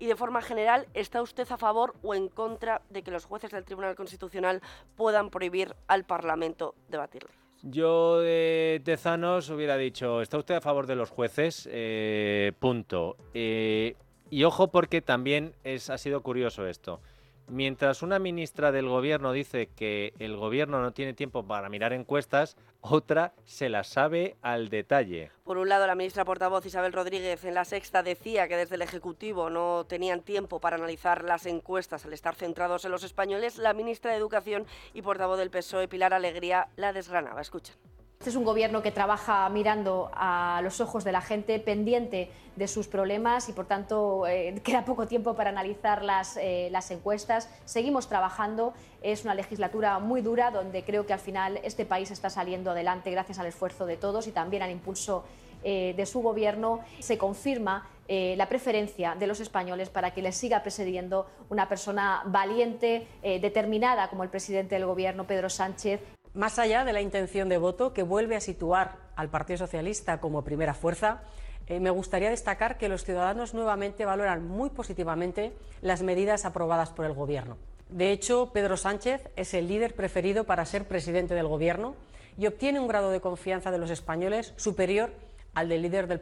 y 0.00 0.06
de 0.06 0.16
forma 0.16 0.42
general, 0.42 0.88
¿está 0.94 1.22
usted 1.22 1.46
a 1.52 1.58
favor 1.58 1.94
o 2.02 2.14
en 2.14 2.28
contra 2.28 2.80
de 2.88 3.02
que 3.02 3.10
los 3.10 3.26
jueces 3.26 3.50
del 3.52 3.64
Tribunal 3.64 3.94
Constitucional 3.94 4.62
puedan 4.96 5.30
prohibir 5.30 5.76
al 5.86 6.04
Parlamento 6.04 6.74
debatir 6.88 7.26
Yo 7.62 8.20
de 8.20 8.80
Tezanos 8.82 9.50
hubiera 9.50 9.76
dicho, 9.76 10.22
¿está 10.22 10.38
usted 10.38 10.54
a 10.54 10.60
favor 10.62 10.86
de 10.86 10.96
los 10.96 11.10
jueces? 11.10 11.68
Eh, 11.70 12.52
punto. 12.58 13.16
Eh, 13.34 13.94
y 14.30 14.44
ojo 14.44 14.68
porque 14.68 15.02
también 15.02 15.54
ha 15.64 15.98
sido 15.98 16.22
curioso 16.22 16.66
esto. 16.66 17.00
Mientras 17.48 18.02
una 18.02 18.18
ministra 18.18 18.70
del 18.70 18.88
gobierno 18.88 19.32
dice 19.32 19.68
que 19.68 20.12
el 20.18 20.36
gobierno 20.36 20.80
no 20.80 20.92
tiene 20.92 21.14
tiempo 21.14 21.42
para 21.42 21.68
mirar 21.68 21.92
encuestas, 21.92 22.56
otra 22.80 23.32
se 23.44 23.68
la 23.68 23.82
sabe 23.82 24.36
al 24.40 24.68
detalle. 24.68 25.32
Por 25.44 25.58
un 25.58 25.68
lado, 25.68 25.86
la 25.86 25.96
ministra 25.96 26.24
portavoz 26.24 26.64
Isabel 26.64 26.92
Rodríguez 26.92 27.44
en 27.44 27.54
la 27.54 27.64
sexta 27.64 28.02
decía 28.02 28.46
que 28.46 28.56
desde 28.56 28.76
el 28.76 28.82
Ejecutivo 28.82 29.50
no 29.50 29.84
tenían 29.84 30.22
tiempo 30.22 30.60
para 30.60 30.76
analizar 30.76 31.24
las 31.24 31.46
encuestas 31.46 32.04
al 32.04 32.12
estar 32.12 32.36
centrados 32.36 32.84
en 32.84 32.92
los 32.92 33.02
españoles. 33.02 33.58
La 33.58 33.74
ministra 33.74 34.12
de 34.12 34.18
Educación 34.18 34.66
y 34.94 35.02
portavoz 35.02 35.38
del 35.38 35.50
PSOE, 35.50 35.88
Pilar 35.88 36.14
Alegría, 36.14 36.68
la 36.76 36.92
desgranaba. 36.92 37.40
Escuchen. 37.40 37.74
Este 38.20 38.28
es 38.28 38.36
un 38.36 38.44
gobierno 38.44 38.82
que 38.82 38.92
trabaja 38.92 39.48
mirando 39.48 40.10
a 40.12 40.60
los 40.62 40.82
ojos 40.82 41.04
de 41.04 41.12
la 41.12 41.22
gente, 41.22 41.58
pendiente 41.58 42.28
de 42.54 42.68
sus 42.68 42.86
problemas 42.86 43.48
y, 43.48 43.54
por 43.54 43.64
tanto, 43.64 44.26
eh, 44.26 44.60
queda 44.62 44.84
poco 44.84 45.06
tiempo 45.06 45.34
para 45.34 45.48
analizar 45.48 46.04
las, 46.04 46.36
eh, 46.36 46.68
las, 46.70 46.90
encuestas. 46.90 47.48
Seguimos 47.64 48.08
trabajando. 48.08 48.74
Es 49.00 49.24
una 49.24 49.34
legislatura 49.34 49.98
muy 50.00 50.20
dura 50.20 50.50
donde 50.50 50.84
creo 50.84 51.06
que 51.06 51.14
al 51.14 51.18
final 51.18 51.60
este 51.62 51.86
país 51.86 52.10
está 52.10 52.28
saliendo 52.28 52.72
adelante 52.72 53.10
gracias 53.10 53.38
al 53.38 53.46
esfuerzo 53.46 53.86
de 53.86 53.96
todos 53.96 54.26
y 54.26 54.32
también 54.32 54.62
al 54.62 54.70
impulso 54.70 55.24
eh, 55.64 55.94
de 55.96 56.04
su 56.04 56.20
gobierno. 56.20 56.80
Se 56.98 57.16
confirma 57.16 57.88
la 58.10 58.48
preferencia 58.48 59.14
de 59.14 59.28
los 59.28 59.38
españoles 59.38 59.88
para 59.88 60.12
que 60.12 60.20
les 60.20 60.34
siga 60.34 60.64
presidiendo 60.64 61.28
una 61.48 61.68
persona 61.68 62.22
valiente, 62.26 63.06
determinada 63.22 64.08
como 64.08 64.24
el 64.24 64.28
presidente 64.30 64.74
del 64.74 64.84
gobierno, 64.84 65.28
Pedro 65.28 65.48
Sánchez. 65.48 66.00
Más 66.34 66.60
allá 66.60 66.84
de 66.84 66.92
la 66.92 67.00
intención 67.00 67.48
de 67.48 67.58
voto 67.58 67.92
que 67.92 68.04
vuelve 68.04 68.36
a 68.36 68.40
situar 68.40 68.98
al 69.16 69.30
Partido 69.30 69.58
Socialista 69.58 70.20
como 70.20 70.44
primera 70.44 70.74
fuerza, 70.74 71.22
eh, 71.66 71.80
me 71.80 71.90
gustaría 71.90 72.30
destacar 72.30 72.78
que 72.78 72.88
los 72.88 73.04
ciudadanos 73.04 73.52
nuevamente 73.52 74.04
valoran 74.04 74.46
muy 74.46 74.70
positivamente 74.70 75.52
las 75.82 76.02
medidas 76.02 76.44
aprobadas 76.44 76.90
por 76.90 77.04
el 77.04 77.14
Gobierno. 77.14 77.56
De 77.88 78.12
hecho, 78.12 78.50
Pedro 78.52 78.76
Sánchez 78.76 79.28
es 79.34 79.54
el 79.54 79.66
líder 79.66 79.96
preferido 79.96 80.44
para 80.44 80.64
ser 80.66 80.86
presidente 80.86 81.34
del 81.34 81.48
Gobierno 81.48 81.96
y 82.38 82.46
obtiene 82.46 82.78
un 82.78 82.86
grado 82.86 83.10
de 83.10 83.20
confianza 83.20 83.72
de 83.72 83.78
los 83.78 83.90
españoles 83.90 84.54
superior 84.56 85.10
al 85.54 85.68
del 85.68 85.82
líder 85.82 86.06
del 86.06 86.20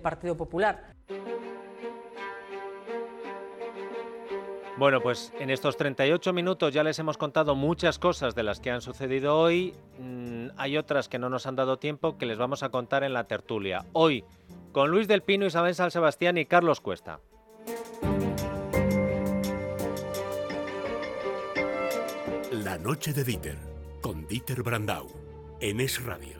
Partido 0.00 0.36
Popular. 0.36 0.94
Bueno, 4.80 5.02
pues 5.02 5.30
en 5.38 5.50
estos 5.50 5.76
38 5.76 6.32
minutos 6.32 6.72
ya 6.72 6.82
les 6.82 6.98
hemos 6.98 7.18
contado 7.18 7.54
muchas 7.54 7.98
cosas 7.98 8.34
de 8.34 8.42
las 8.42 8.60
que 8.60 8.70
han 8.70 8.80
sucedido 8.80 9.38
hoy. 9.38 9.74
Mm, 9.98 10.46
hay 10.56 10.78
otras 10.78 11.06
que 11.06 11.18
no 11.18 11.28
nos 11.28 11.44
han 11.44 11.54
dado 11.54 11.78
tiempo 11.78 12.16
que 12.16 12.24
les 12.24 12.38
vamos 12.38 12.62
a 12.62 12.70
contar 12.70 13.04
en 13.04 13.12
la 13.12 13.24
tertulia. 13.24 13.84
Hoy, 13.92 14.24
con 14.72 14.90
Luis 14.90 15.06
del 15.06 15.22
Pino, 15.22 15.44
Isabel 15.44 15.74
San 15.74 15.90
Sebastián 15.90 16.38
y 16.38 16.46
Carlos 16.46 16.80
Cuesta. 16.80 17.20
La 22.50 22.78
noche 22.78 23.12
de 23.12 23.22
Dieter, 23.22 23.58
con 24.00 24.26
Dieter 24.28 24.62
Brandau, 24.62 25.08
en 25.60 25.80
Es 25.80 26.02
Radio. 26.02 26.38